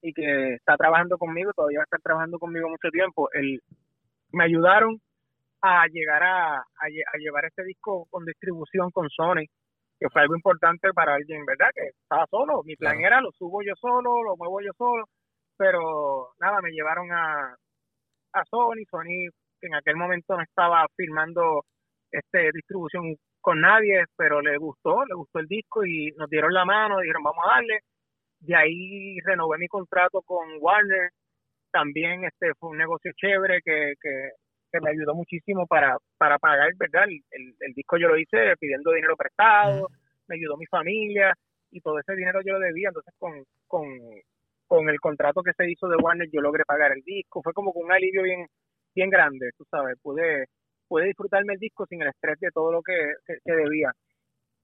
[0.01, 3.29] y que está trabajando conmigo, todavía va a estar trabajando conmigo mucho tiempo.
[3.33, 3.61] El,
[4.31, 4.99] me ayudaron
[5.61, 9.45] a llegar a, a, llevar este disco con distribución con Sony,
[9.99, 11.69] que fue algo importante para alguien, ¿verdad?
[11.73, 12.61] Que estaba solo.
[12.63, 15.05] Mi plan era lo subo yo solo, lo muevo yo solo,
[15.57, 17.55] pero nada, me llevaron a,
[18.33, 18.83] a Sony.
[18.89, 21.63] Sony que en aquel momento no estaba firmando
[22.11, 26.65] este distribución con nadie, pero le gustó, le gustó el disco y nos dieron la
[26.65, 27.79] mano, dijeron vamos a darle.
[28.39, 31.09] De ahí renové mi contrato con Warner.
[31.75, 37.03] También este fue un negocio chévere que, que me ayudó muchísimo para, para pagar, ¿verdad?
[37.03, 39.89] El, el, disco yo lo hice pidiendo dinero prestado,
[40.27, 41.33] me ayudó mi familia
[41.71, 43.83] y todo ese dinero yo lo debía, entonces con, con,
[44.67, 47.71] con el contrato que se hizo de Warner yo logré pagar el disco, fue como
[47.71, 48.47] un alivio bien,
[48.95, 50.45] bien grande, tú sabes, pude,
[50.87, 52.93] pude disfrutarme el disco sin el estrés de todo lo que,
[53.27, 53.91] que, debía.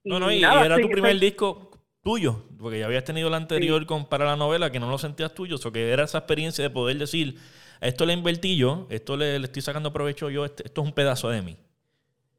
[0.04, 1.68] no, no, y, era tu primer disco
[2.02, 5.34] tuyo, porque ya habías tenido el anterior con, para la novela que no lo sentías
[5.34, 7.36] tuyo, o que era esa experiencia de poder decir,
[7.80, 11.30] esto le invertí yo, esto le, estoy sacando provecho yo, este, esto es un pedazo
[11.30, 11.56] de mí.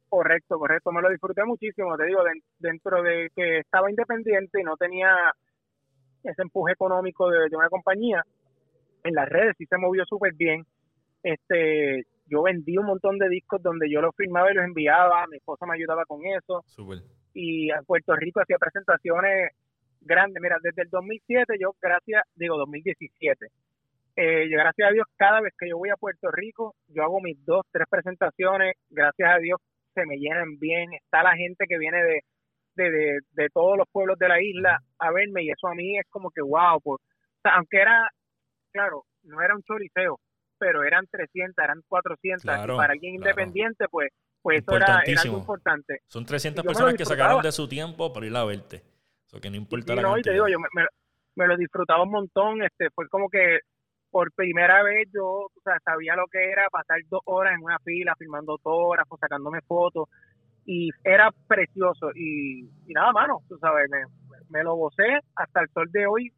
[0.09, 0.91] Correcto, correcto.
[0.91, 2.21] Me lo disfruté muchísimo, te digo,
[2.59, 5.09] dentro de que estaba independiente y no tenía
[6.23, 8.23] ese empuje económico de, una compañía,
[9.03, 10.65] en las redes sí se movió súper bien.
[11.23, 15.37] Este, yo vendí un montón de discos donde yo los filmaba y los enviaba, mi
[15.37, 16.63] esposa me ayudaba con eso.
[17.33, 19.51] Y en Puerto Rico hacía presentaciones
[20.01, 20.41] grandes.
[20.41, 23.47] Mira, desde el 2007 yo, gracias, digo 2017,
[24.15, 27.43] eh, gracias a Dios, cada vez que yo voy a Puerto Rico, yo hago mis
[27.45, 29.59] dos, tres presentaciones, gracias a Dios
[29.93, 32.21] se me llenan bien, está la gente que viene de,
[32.75, 36.05] de, de, todos los pueblos de la isla a verme y eso a mí es
[36.09, 36.99] como que wow, pues,
[37.43, 38.09] aunque era,
[38.71, 40.19] claro, no era un choriceo,
[40.57, 44.11] pero eran 300, eran 400, y para alguien independiente, pues,
[44.43, 46.01] pues eso era, algo importante.
[46.07, 48.83] Son 300 personas que sacaron de su tiempo para ir a verte.
[49.25, 50.67] Eso que no importa la no, y te digo, yo me,
[51.35, 53.59] me, lo disfrutaba un montón, este fue como que
[54.11, 57.79] por primera vez yo o sea, sabía lo que era pasar dos horas en una
[57.79, 60.09] fila filmando autógrafos, sacándome fotos
[60.65, 63.89] y era precioso y, nada mano, tú sabes,
[64.49, 66.31] me, lo gocé hasta el sol de hoy,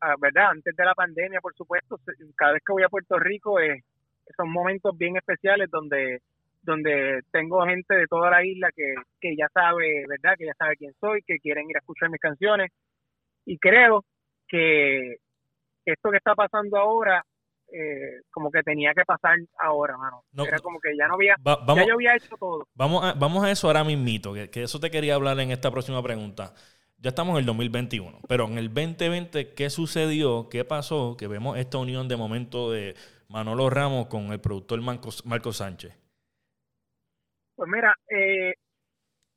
[0.00, 0.50] ah, ¿verdad?
[0.50, 2.00] Antes de la pandemia, por supuesto,
[2.34, 3.84] cada vez que voy a Puerto Rico es,
[4.36, 6.20] son momentos bien especiales donde
[6.62, 10.36] donde tengo gente de toda la isla que, que ya sabe, ¿verdad?
[10.38, 12.70] Que ya sabe quién soy, que quieren ir a escuchar mis canciones
[13.44, 14.04] y creo
[14.48, 15.16] que
[15.84, 17.24] esto que está pasando ahora,
[17.72, 20.22] eh, como que tenía que pasar ahora, mano.
[20.46, 22.66] Era como que ya no había, ya yo había hecho todo.
[22.74, 25.70] Vamos a, vamos a eso ahora mismito, que, que eso te quería hablar en esta
[25.70, 26.54] próxima pregunta.
[26.98, 30.48] Ya estamos en el 2021, pero en el 2020, ¿qué sucedió?
[30.48, 31.16] ¿Qué pasó?
[31.16, 32.94] Que vemos esta unión de momento de
[33.28, 36.01] Manolo Ramos con el productor Marco, Marco Sánchez.
[37.56, 38.54] Pues mira, eh,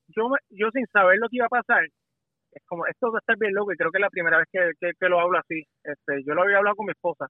[0.07, 1.83] yo, yo sin saber lo que iba a pasar,
[2.51, 4.47] es como, esto va a estar bien loco y creo que es la primera vez
[4.51, 5.63] que, que, lo hablo así.
[5.83, 7.27] Este, yo lo había hablado con mi esposa.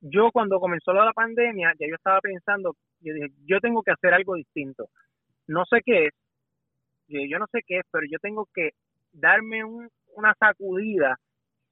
[0.00, 4.14] Yo cuando comenzó la pandemia, ya yo estaba pensando, yo dije, yo tengo que hacer
[4.14, 4.88] algo distinto.
[5.46, 6.12] No sé qué es,
[7.08, 8.70] yo no sé qué es, pero yo tengo que
[9.12, 11.16] darme un, una sacudida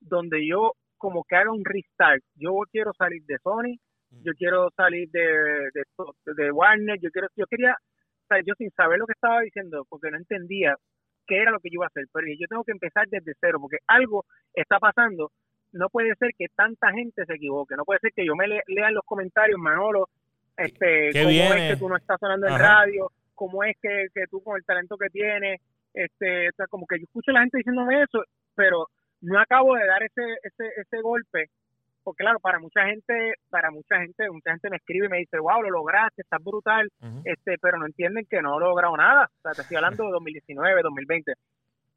[0.00, 2.22] donde yo como que haga un restart.
[2.34, 3.76] Yo quiero salir de Sony,
[4.10, 4.22] mm.
[4.22, 5.20] yo quiero salir de,
[5.74, 5.84] de,
[6.36, 7.76] de Warner, yo quiero, yo quería,
[8.26, 10.76] sea, yo sin saber lo que estaba diciendo, porque no entendía
[11.26, 13.58] qué era lo que yo iba a hacer, pero yo tengo que empezar desde cero,
[13.60, 14.24] porque algo
[14.54, 15.32] está pasando.
[15.72, 18.88] No puede ser que tanta gente se equivoque, no puede ser que yo me lea
[18.88, 20.08] en los comentarios, Manolo,
[20.56, 24.42] este, cómo es que tú no estás sonando en radio, cómo es que, que tú
[24.42, 25.60] con el talento que tienes,
[25.92, 28.22] este, como que yo escucho a la gente diciéndome eso,
[28.54, 28.86] pero
[29.20, 31.50] no acabo de dar ese, ese, ese golpe
[32.06, 35.40] porque claro, para mucha gente, para mucha gente, mucha gente me escribe y me dice,
[35.40, 36.88] wow, lo lograste, estás brutal,
[37.24, 39.28] este, pero no entienden que no he logrado nada.
[39.38, 41.32] O sea, te estoy hablando de 2019, 2020.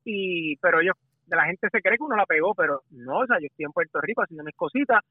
[0.05, 0.95] Y, pero ellos,
[1.28, 3.66] de la gente se cree que uno la pegó, pero no, o sea, yo estoy
[3.66, 5.03] en Puerto Rico haciendo mis cositas,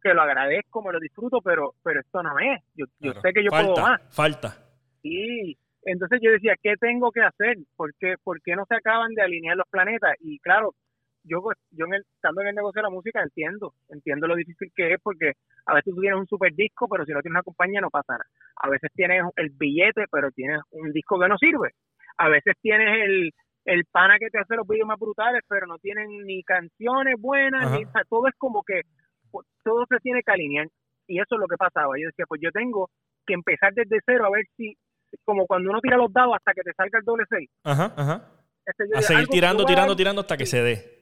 [0.00, 2.62] que lo agradezco, me lo disfruto, pero, pero esto no es.
[2.76, 4.00] Yo, yo sé que yo puedo más.
[4.14, 4.54] Falta.
[5.02, 7.56] Sí, entonces yo decía, ¿qué tengo que hacer?
[7.74, 10.14] ¿Por qué, ¿Por qué no se acaban de alinear los planetas?
[10.20, 10.76] Y claro,
[11.24, 14.36] yo, pues, yo en el, estando en el negocio de la música entiendo, entiendo lo
[14.36, 15.32] difícil que es porque
[15.66, 18.12] a veces tú tienes un super disco, pero si no tienes una compañía no pasa
[18.12, 18.26] nada.
[18.56, 21.72] A veces tienes el billete, pero tienes un disco que no sirve.
[22.18, 23.32] A veces tienes el,
[23.64, 27.72] el pana que te hace los videos más brutales, pero no tienen ni canciones buenas,
[27.72, 28.82] ni, todo es como que
[29.30, 30.68] pues, todo se tiene que alinear.
[31.06, 31.94] Y eso es lo que pasaba.
[31.98, 32.90] Yo decía, pues yo tengo
[33.26, 34.76] que empezar desde cero a ver si,
[35.24, 37.48] como cuando uno tira los dados hasta que te salga el doble seis.
[37.64, 38.30] Ajá, ajá.
[38.66, 40.93] Este, a seguir tirando, tirando, tirando hasta que se dé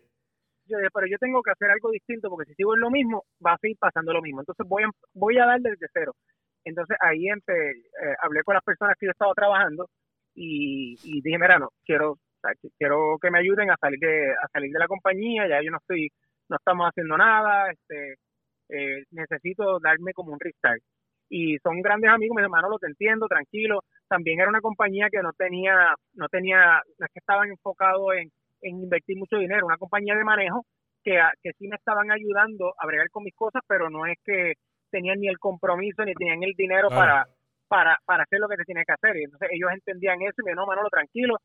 [0.92, 3.58] pero yo tengo que hacer algo distinto porque si sigo en lo mismo, va a
[3.58, 4.40] seguir pasando lo mismo.
[4.40, 6.12] Entonces voy a, voy a dar desde cero.
[6.64, 9.88] Entonces ahí eh, hablé con las personas que yo estaba trabajando
[10.34, 12.16] y, dije, mira, no, quiero,
[12.78, 15.78] quiero que me ayuden a salir de, a salir de la compañía, ya yo no
[15.78, 16.08] estoy,
[16.48, 18.14] no estamos haciendo nada, este,
[18.70, 20.82] eh, necesito darme como un restart.
[21.28, 23.80] Y son grandes amigos, mis hermanos, lo te entiendo, tranquilo.
[24.08, 28.30] También era una compañía que no tenía, no tenía, no es que estaban enfocados en
[28.62, 30.64] en invertir mucho dinero, una compañía de manejo
[31.02, 34.54] que, que sí me estaban ayudando a bregar con mis cosas, pero no es que
[34.90, 37.26] tenían ni el compromiso ni tenían el dinero para,
[37.68, 39.16] para, para hacer lo que se tiene que hacer.
[39.16, 41.36] Y entonces ellos entendían eso y me dijeron, no, Manolo, tranquilo,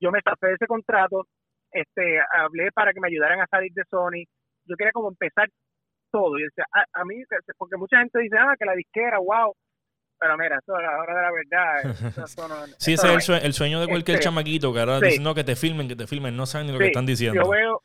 [0.00, 1.26] yo me tapé de ese contrato,
[1.70, 4.24] este, hablé para que me ayudaran a salir de Sony,
[4.64, 5.48] yo quería como empezar
[6.10, 6.38] todo.
[6.38, 7.16] Y decía, a, mí,
[7.58, 9.52] porque mucha gente dice, ah, que la disquera, wow,
[10.24, 12.24] pero mira, eso a la hora de la verdad.
[12.24, 15.34] Eso no, sí, ese es el, sueño, de cualquier este, chamaquito que ahora dicen, no,
[15.34, 17.42] que te filmen, que te filmen, no saben ni lo que están diciendo.
[17.42, 17.82] Yo veo,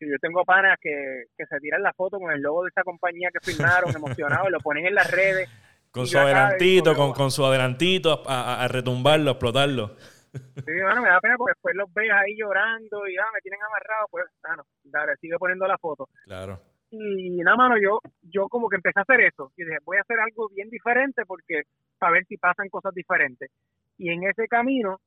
[0.00, 3.28] yo tengo panas que, que se tiran la foto con el logo de esa compañía
[3.32, 5.48] que filmaron, emocionados, y lo ponen en las redes.
[5.92, 9.96] Con su adelantito, con, con, su adelantito a, a, retumbarlo, a explotarlo.
[10.32, 13.60] Sí, bueno, me da pena porque después los ves ahí llorando y ah, me tienen
[13.62, 16.08] amarrado, pues, ah, no, dale, sigue poniendo la foto.
[16.24, 16.60] Claro.
[16.90, 19.52] Y nada, mano, yo, yo como que empecé a hacer eso.
[19.56, 21.62] Y dije, voy a hacer algo bien diferente porque
[21.98, 23.50] para ver si pasan cosas diferentes.
[23.98, 24.98] Y en ese camino,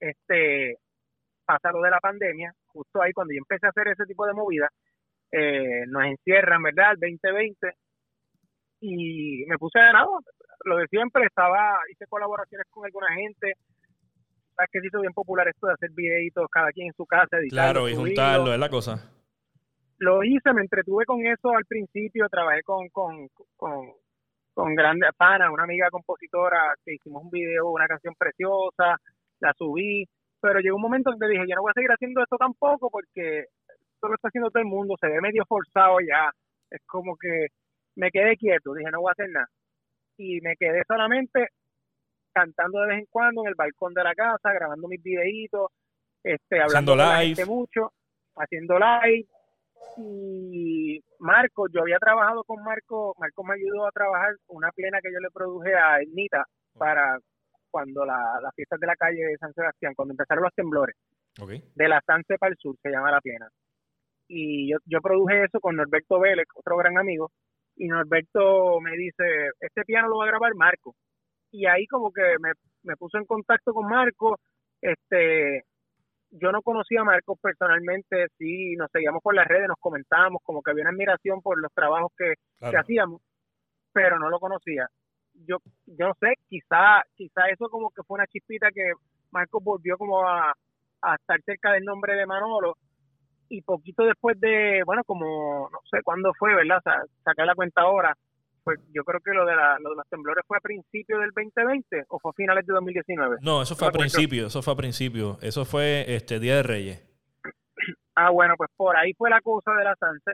[0.00, 0.78] este,
[1.44, 4.32] pasa lo de la pandemia, justo ahí cuando yo empecé a hacer ese tipo de
[4.32, 4.70] movidas,
[5.30, 6.92] eh, nos encierran, ¿verdad?
[6.92, 7.72] El 2020.
[8.80, 10.06] Y me puse de nada,
[10.64, 13.54] lo de siempre, estaba, hice colaboraciones con alguna gente,
[14.54, 17.38] sabes que se hizo bien popular esto de hacer videitos cada quien en su casa,
[17.50, 19.17] Claro, y juntarlo, es la cosa
[19.98, 23.92] lo hice, me entretuve con eso al principio, trabajé con, con, con,
[24.54, 28.96] con grande pana, una amiga compositora, que hicimos un video, una canción preciosa,
[29.40, 30.04] la subí,
[30.40, 32.90] pero llegó un momento en que dije, yo no voy a seguir haciendo esto tampoco
[32.90, 36.30] porque esto lo está haciendo todo el mundo, se ve medio forzado ya,
[36.70, 37.48] es como que
[37.96, 39.48] me quedé quieto, dije, no voy a hacer nada.
[40.16, 41.48] Y me quedé solamente
[42.32, 45.70] cantando de vez en cuando en el balcón de la casa, grabando mis videitos,
[46.22, 47.44] este, hablando live.
[47.46, 47.92] mucho,
[48.36, 49.26] haciendo live,
[49.96, 55.12] y Marco, yo había trabajado con Marco, Marco me ayudó a trabajar una plena que
[55.12, 56.44] yo le produje a Ernita
[56.76, 57.18] para
[57.70, 60.96] cuando la, las fiestas de la calle de San Sebastián, cuando empezaron los temblores,
[61.74, 63.48] de la Sanse para el sur, se llama la plena.
[64.28, 67.30] Y yo, yo produje eso con Norberto Vélez, otro gran amigo,
[67.76, 70.94] y Norberto me dice, este piano lo va a grabar Marco.
[71.50, 72.52] Y ahí como que me,
[72.82, 74.38] me puso en contacto con Marco,
[74.80, 75.64] este
[76.30, 80.62] yo no conocía a Marcos personalmente, sí, nos seguíamos por las redes, nos comentábamos, como
[80.62, 83.20] que había una admiración por los trabajos que, hacíamos,
[83.92, 84.86] pero no lo conocía.
[85.46, 88.92] Yo, yo no sé, quizá, quizá eso como que fue una chispita que
[89.30, 90.52] Marcos volvió como a,
[91.02, 92.76] a estar cerca del nombre de Manolo
[93.48, 96.78] y poquito después de, bueno, como no sé cuándo fue, ¿verdad?
[96.78, 98.14] O sea, saqué la cuenta ahora,
[98.68, 101.30] pues yo creo que lo de, la, lo de los temblores fue a principios del
[101.30, 103.38] 2020 o fue a finales de 2019.
[103.40, 107.04] No, eso fue a principio, eso fue a principio, eso fue este Día de Reyes.
[108.14, 110.32] Ah, bueno, pues por ahí fue la cosa de la Sanse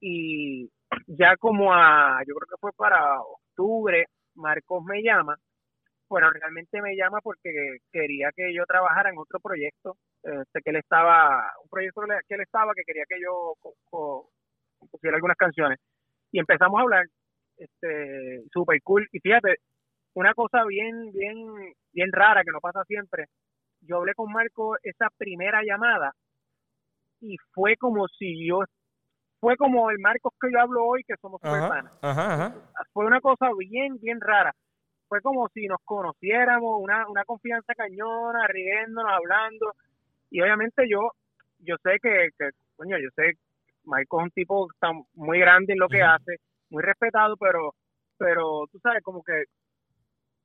[0.00, 0.70] y
[1.08, 4.06] ya como a, yo creo que fue para octubre,
[4.36, 5.36] Marcos me llama,
[6.08, 10.76] bueno, realmente me llama porque quería que yo trabajara en otro proyecto, este, que él
[10.76, 13.54] estaba, un proyecto que él estaba, que quería que yo
[14.90, 15.78] pusiera algunas canciones.
[16.30, 17.06] Y empezamos a hablar
[17.58, 19.06] este super cool.
[19.12, 19.56] Y fíjate
[20.14, 21.36] una cosa bien bien
[21.92, 23.26] bien rara que no pasa siempre.
[23.80, 26.12] Yo hablé con Marco esa primera llamada
[27.20, 28.60] y fue como si yo
[29.40, 31.92] fue como el Marcos que yo hablo hoy que somos hermanos
[32.92, 34.52] fue una cosa bien bien rara.
[35.08, 39.72] Fue como si nos conociéramos una, una confianza cañona riéndonos hablando.
[40.30, 41.12] Y obviamente yo
[41.60, 43.32] yo sé que, que coño yo sé
[43.84, 44.68] Marcos es un tipo
[45.14, 46.36] muy grande en lo que hace
[46.70, 47.74] muy respetado pero
[48.16, 49.44] pero tú sabes como que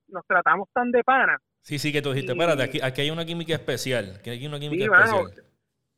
[0.07, 3.23] nos tratamos tan de pana Sí, sí, que tú dijiste, espérate, aquí, aquí hay una
[3.23, 5.31] química especial, que hay una química especial.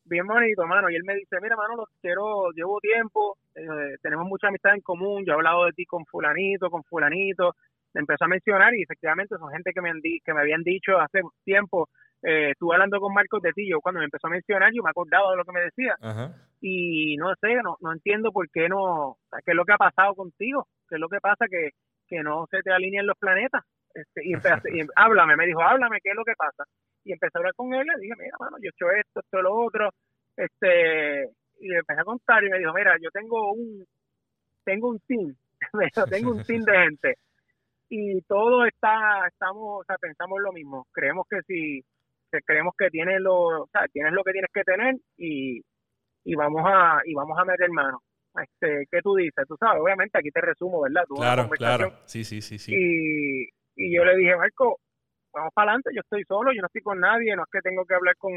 [0.04, 0.92] bien bonito, mano.
[0.92, 4.82] Y él me dice, mira, mano, los quiero, llevo tiempo, eh, tenemos mucha amistad en
[4.82, 7.56] común, yo he hablado de ti con fulanito, con fulanito.
[7.94, 11.00] Me empezó a mencionar y efectivamente son gente que me, han que me habían dicho
[11.00, 11.90] hace tiempo,
[12.26, 14.90] eh, estuve hablando con Marcos de ti, yo cuando me empezó a mencionar yo me
[14.90, 15.96] acordaba de lo que me decía.
[16.60, 20.16] Y no sé, no, no entiendo por qué no, qué es lo que ha pasado
[20.16, 21.70] contigo, qué es lo que pasa que,
[22.08, 23.64] que no se te alinean los planetas.
[23.94, 24.34] Este, y,
[24.96, 26.64] háblame, me dijo, háblame, ¿qué es lo que pasa?
[27.04, 29.42] Y empecé a hablar con él, le dije, mira, mano, yo he hecho esto, esto,
[29.44, 29.90] lo otro,
[30.36, 33.86] este, y empecé a contar y me dijo, mira, yo tengo un,
[34.64, 35.36] tengo un team,
[36.10, 37.16] tengo un team de gente
[37.90, 41.84] y todo está, estamos, o sea, pensamos lo mismo, creemos que si,
[42.46, 45.62] creemos que tienes lo, o sea, tienes lo que tienes que tener y,
[46.24, 48.02] y vamos a, y vamos a meter mano.
[48.42, 49.46] Este, ¿qué tú dices?
[49.48, 51.04] Tú sabes, obviamente aquí te resumo, ¿verdad?
[51.08, 52.74] claro, claro, sí, sí, sí, sí.
[52.76, 54.80] Y, y yo le dije, Marco,
[55.36, 57.86] vamos para adelante, yo estoy solo, yo no estoy con nadie, no es que tengo
[57.86, 58.32] que hablar con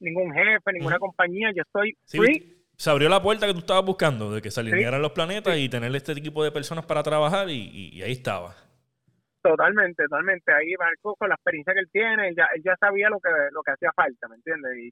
[0.00, 2.60] ningún jefe, ninguna compañía, yo estoy free.
[2.76, 5.68] Se abrió la puerta que tú estabas buscando, de que se alinearan los planetas y
[5.68, 8.56] tener este equipo de personas para trabajar y, ahí estaba.
[9.44, 10.54] Totalmente, totalmente.
[10.54, 13.28] Ahí Marco, con la experiencia que él tiene, él ya, él ya sabía lo que,
[13.52, 14.72] lo que hacía falta, ¿me entiendes?
[14.78, 14.90] Y,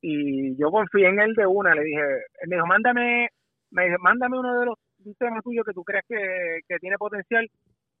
[0.00, 2.00] y yo confié en él de una, le dije,
[2.40, 3.28] él me dijo, mándame,
[3.70, 4.78] me dijo, mándame uno de los
[5.18, 7.46] temas tuyos que tú crees que, que tiene potencial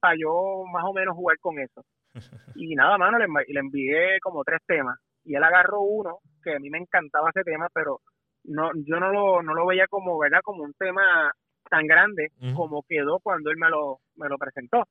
[0.00, 1.82] para yo más o menos jugar con eso.
[2.56, 6.58] Y nada, mano, le, le envié como tres temas y él agarró uno que a
[6.58, 8.00] mí me encantaba ese tema, pero
[8.44, 10.40] no yo no lo, no lo veía como, ¿verdad?
[10.42, 11.30] Como un tema
[11.68, 14.84] tan grande como quedó cuando él me lo, me lo presentó.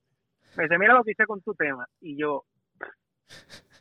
[0.58, 1.88] Me dice, mira lo que hice con tu tema.
[2.02, 2.44] Y yo,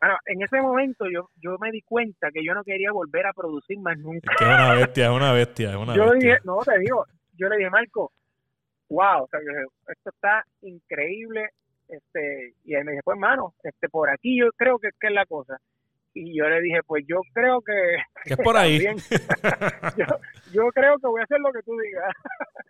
[0.00, 3.32] bueno, en ese momento yo, yo me di cuenta que yo no quería volver a
[3.32, 4.32] producir más nunca.
[4.32, 7.04] Es que es una bestia, es una bestia, es una yo dije, no, te digo,
[7.36, 8.12] yo le dije, Marco,
[8.88, 9.40] wow, o sea,
[9.88, 11.50] esto está increíble,
[11.88, 15.26] este, y él me dice, pues hermano, este, por aquí yo creo que, es la
[15.26, 15.58] cosa.
[16.14, 17.72] Y yo le dije, pues yo creo que...
[18.24, 18.78] es por ahí.
[20.52, 22.12] yo, creo que voy a hacer lo que tú digas.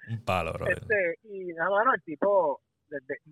[0.08, 0.66] Un palo, bro.
[0.66, 2.60] Este, y nada, mano, el tipo,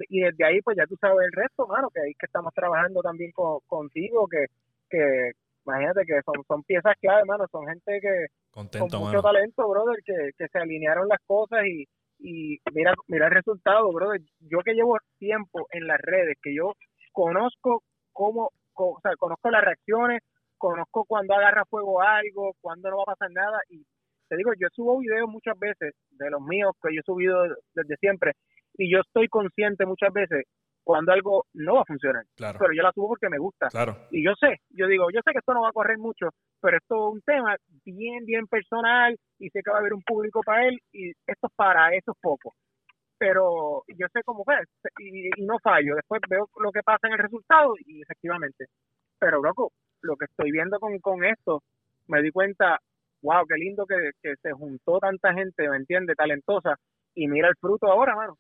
[0.08, 3.00] y desde ahí pues ya tú sabes el resto, mano, que ahí que estamos trabajando
[3.02, 3.32] también
[3.66, 4.46] contigo, que,
[4.88, 5.32] que
[5.64, 10.02] imagínate que son, son piezas clave, mano, son gente que Contento, con mucho talento, brother,
[10.04, 11.86] que, que se alinearon las cosas y,
[12.18, 14.20] y mira, mira el resultado, brother.
[14.40, 16.72] Yo que llevo tiempo en las redes, que yo
[17.12, 17.82] conozco
[18.12, 20.22] cómo, o sea, conozco las reacciones,
[20.56, 23.84] conozco cuando agarra fuego algo, cuando no va a pasar nada y
[24.28, 27.42] te digo, yo subo videos muchas veces de los míos que yo he subido
[27.74, 28.32] desde siempre
[28.78, 30.44] y yo estoy consciente muchas veces
[30.86, 32.24] cuando algo no va a funcionar.
[32.36, 33.66] Pero yo la subo porque me gusta.
[33.68, 33.96] Claro.
[34.12, 36.28] Y yo sé, yo digo, yo sé que esto no va a correr mucho,
[36.60, 40.02] pero esto es un tema bien, bien personal y sé que va a haber un
[40.02, 42.54] público para él y esto es para esos pocos.
[43.18, 44.54] Pero yo sé cómo fue
[45.00, 45.96] y, no fallo.
[45.96, 48.66] Después veo lo que pasa en el resultado y efectivamente.
[49.18, 49.72] Pero, loco,
[50.02, 51.62] lo que estoy viendo con, con esto,
[52.06, 52.78] me di cuenta,
[53.22, 56.16] wow, qué lindo que, que se juntó tanta gente, ¿me entiendes?
[56.16, 56.76] Talentosa.
[57.16, 58.38] Y mira el fruto ahora, mano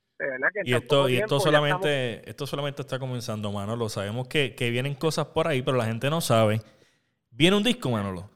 [0.64, 3.88] y esto, y esto solamente, esto solamente está comenzando, Manolo.
[3.88, 6.60] Sabemos que, vienen cosas por ahí, pero la gente no sabe.
[7.30, 8.30] ¿Viene un disco, Manolo?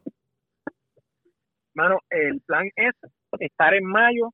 [1.74, 2.92] Mano, el plan es
[3.38, 4.30] estar en mayo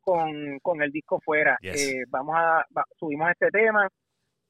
[0.00, 1.58] con, el disco fuera.
[1.62, 2.66] Eh, vamos a,
[2.98, 3.88] subimos este tema.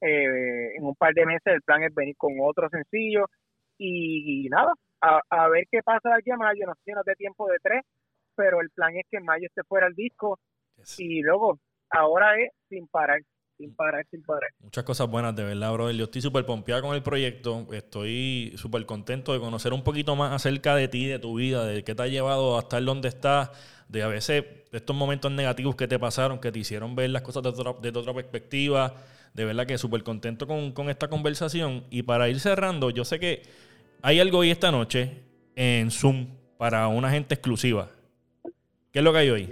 [0.03, 3.27] Eh, en un par de meses el plan es venir con otro sencillo.
[3.77, 6.65] Y, nada, a, ver qué pasa de aquí a mayo.
[6.65, 7.83] No sé si nos dé tiempo de tres,
[8.35, 10.39] pero el plan es que en mayo esté fuera el disco.
[10.97, 11.59] Y luego
[11.89, 13.21] ahora es sin parar,
[13.57, 14.49] sin parar, sin parar.
[14.59, 15.95] Muchas cosas buenas, de verdad, brother.
[15.95, 17.67] Yo estoy súper pompeado con el proyecto.
[17.71, 21.83] Estoy súper contento de conocer un poquito más acerca de ti, de tu vida, de
[21.83, 23.51] qué te ha llevado a estar donde estás,
[23.87, 27.43] de a veces estos momentos negativos que te pasaron, que te hicieron ver las cosas
[27.43, 28.95] desde otra, otra perspectiva.
[29.33, 31.85] De verdad que súper contento con, esta conversación.
[31.89, 33.43] Y para ir cerrando, yo sé que
[34.01, 35.23] hay algo hoy esta noche
[35.55, 36.27] en Zoom
[36.57, 37.89] para una gente exclusiva.
[38.91, 39.49] ¿Qué es lo que hay hoy?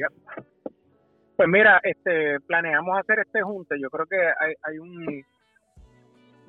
[1.40, 3.80] Pues mira, este, planeamos hacer este junte.
[3.80, 5.24] Yo creo que hay, hay un,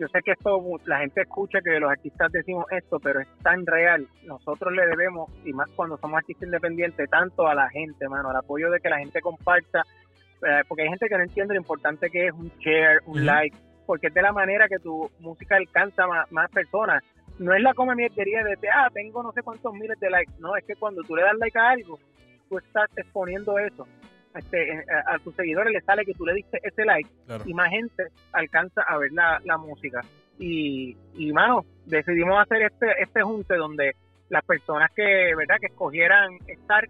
[0.00, 3.64] yo sé que esto la gente escucha que los artistas decimos esto, pero es tan
[3.66, 4.08] real.
[4.24, 8.36] Nosotros le debemos, y más cuando somos artistas independientes, tanto a la gente, mano, al
[8.38, 9.84] apoyo de que la gente comparta,
[10.44, 13.56] eh, porque hay gente que no entiende lo importante que es un share, un like,
[13.86, 17.04] porque es de la manera que tu música alcanza más, más personas.
[17.38, 20.32] no es la come mierdería de, ah, tengo no sé cuántos miles de likes.
[20.40, 22.00] No, es que cuando tú le das like a algo,
[22.48, 23.86] tú estás exponiendo eso.
[24.34, 27.10] Este, a, tus seguidores les sale que tú le diste ese like
[27.44, 30.02] y más gente alcanza a ver la, la música.
[30.38, 33.96] Y, y, mano, decidimos hacer este, este junte donde
[34.28, 36.88] las personas que, ¿verdad?, que escogieran estar,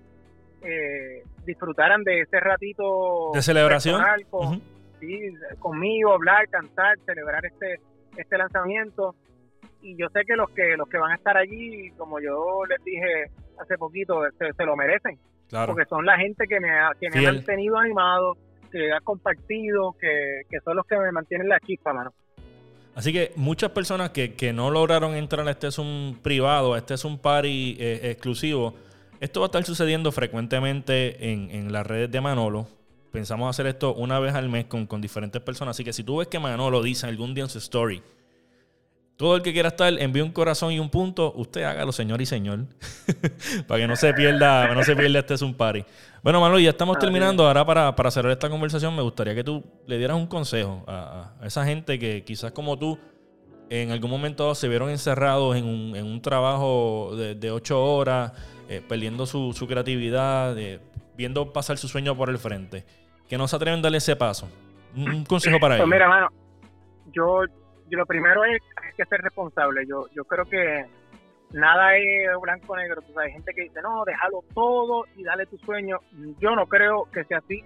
[0.62, 4.03] eh, disfrutaran de ese ratito de celebración
[5.59, 7.80] conmigo, hablar, cantar, celebrar este,
[8.16, 9.14] este lanzamiento.
[9.82, 12.82] Y yo sé que los que los que van a estar allí, como yo les
[12.84, 15.18] dije hace poquito, se, lo merecen.
[15.51, 18.36] Porque son la gente que me ha, que me ha mantenido animado,
[18.70, 22.12] que ha compartido, que, son los que me mantienen la chispa, mano.
[22.94, 26.94] Así que muchas personas que, que, no lograron entrar a este es un privado, este
[26.94, 28.74] es un party eh, exclusivo,
[29.20, 32.66] esto va a estar sucediendo frecuentemente en, en, las redes de Manolo
[33.11, 35.76] pensamos hacer esto una vez al mes con, diferentes personas.
[35.76, 38.03] Así que si tú ves que Manolo dice algún día en su story,
[39.21, 42.27] todo el que quiera estar, envíe un corazón y un punto, usted hágalo, señor y
[42.27, 42.61] señor.
[43.68, 45.85] para que no se pierda, no se pierda este es un party.
[46.23, 47.47] Bueno, Manolo, ya estamos terminando.
[47.47, 51.35] Ahora para, para cerrar esta conversación, me gustaría que tú le dieras un consejo a,
[51.45, 52.99] esa gente que quizás como tú
[53.68, 58.33] en algún momento se vieron encerrados en un, en un trabajo de, ocho horas,
[58.71, 60.57] eh, perdiendo su, su creatividad,
[61.14, 62.87] viendo pasar su sueño por el frente
[63.29, 64.49] que no se atreven a darle ese paso?
[64.97, 65.89] Un, consejo para pues ellos.
[65.89, 66.29] Mira, mano,
[67.12, 67.43] yo,
[67.91, 68.61] lo primero es,
[68.91, 69.86] hay que ser responsable.
[69.86, 70.86] Yo, yo creo que
[71.53, 73.03] nada es blanco negro.
[73.03, 75.99] Tú sabes, hay gente que dice, no, déjalo todo y dale tu sueño.
[76.38, 77.62] Yo no creo que sea así.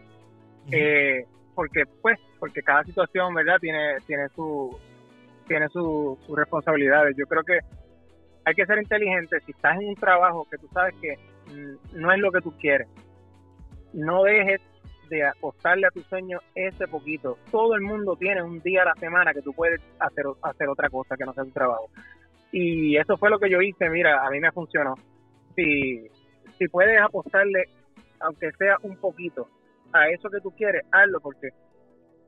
[0.70, 3.58] Eh, porque, pues, porque cada situación, ¿verdad?
[3.60, 4.76] Tiene, tiene su,
[5.46, 7.16] tiene sus responsabilidades.
[7.16, 7.58] Yo creo que
[8.44, 9.40] hay que ser inteligente.
[9.46, 11.16] Si estás en un trabajo que tú sabes que
[11.52, 12.88] mm, no es lo que tú quieres,
[13.92, 14.60] no dejes
[15.08, 17.38] de apostarle a tu sueño ese poquito.
[17.50, 20.88] Todo el mundo tiene un día a la semana que tú puedes hacer, hacer otra
[20.88, 21.88] cosa que no sea tu trabajo.
[22.52, 24.94] Y eso fue lo que yo hice, mira, a mí me funcionó.
[25.56, 26.08] Si,
[26.58, 27.64] si puedes apostarle,
[28.20, 29.48] aunque sea un poquito,
[29.92, 31.48] a eso que tú quieres, hazlo, porque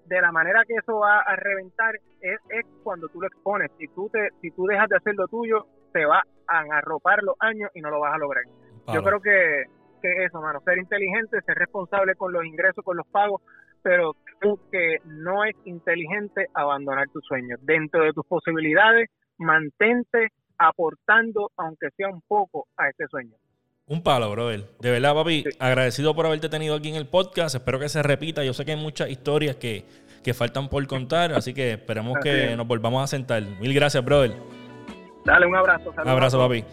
[0.06, 3.70] de la manera que eso va a reventar es, es cuando tú lo expones.
[3.78, 7.34] Si tú, te, si tú dejas de hacer lo tuyo, te va a arropar los
[7.40, 8.44] años y no lo vas a lograr.
[8.92, 9.64] Yo creo que
[10.14, 13.42] que eso, mano, ser inteligente, ser responsable con los ingresos, con los pagos,
[13.82, 17.60] pero tú que no es inteligente abandonar tus sueños.
[17.62, 20.28] Dentro de tus posibilidades, mantente
[20.58, 23.34] aportando, aunque sea un poco, a ese sueño.
[23.88, 24.64] Un palo, brother.
[24.80, 27.54] De verdad, papi, agradecido por haberte tenido aquí en el podcast.
[27.54, 28.42] Espero que se repita.
[28.42, 29.84] Yo sé que hay muchas historias que,
[30.34, 33.44] faltan por contar, así que esperemos que nos volvamos a sentar.
[33.60, 34.34] Mil gracias, brother.
[35.24, 35.94] Dale, un abrazo.
[35.96, 36.64] Un abrazo, papi.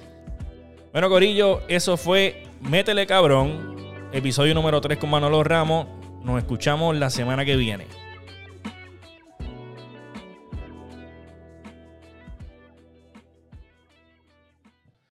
[0.91, 3.75] Bueno, Corillo, eso fue Métele Cabrón,
[4.13, 5.85] episodio número 3 con Manolo Ramos.
[6.23, 7.87] Nos escuchamos la semana que viene.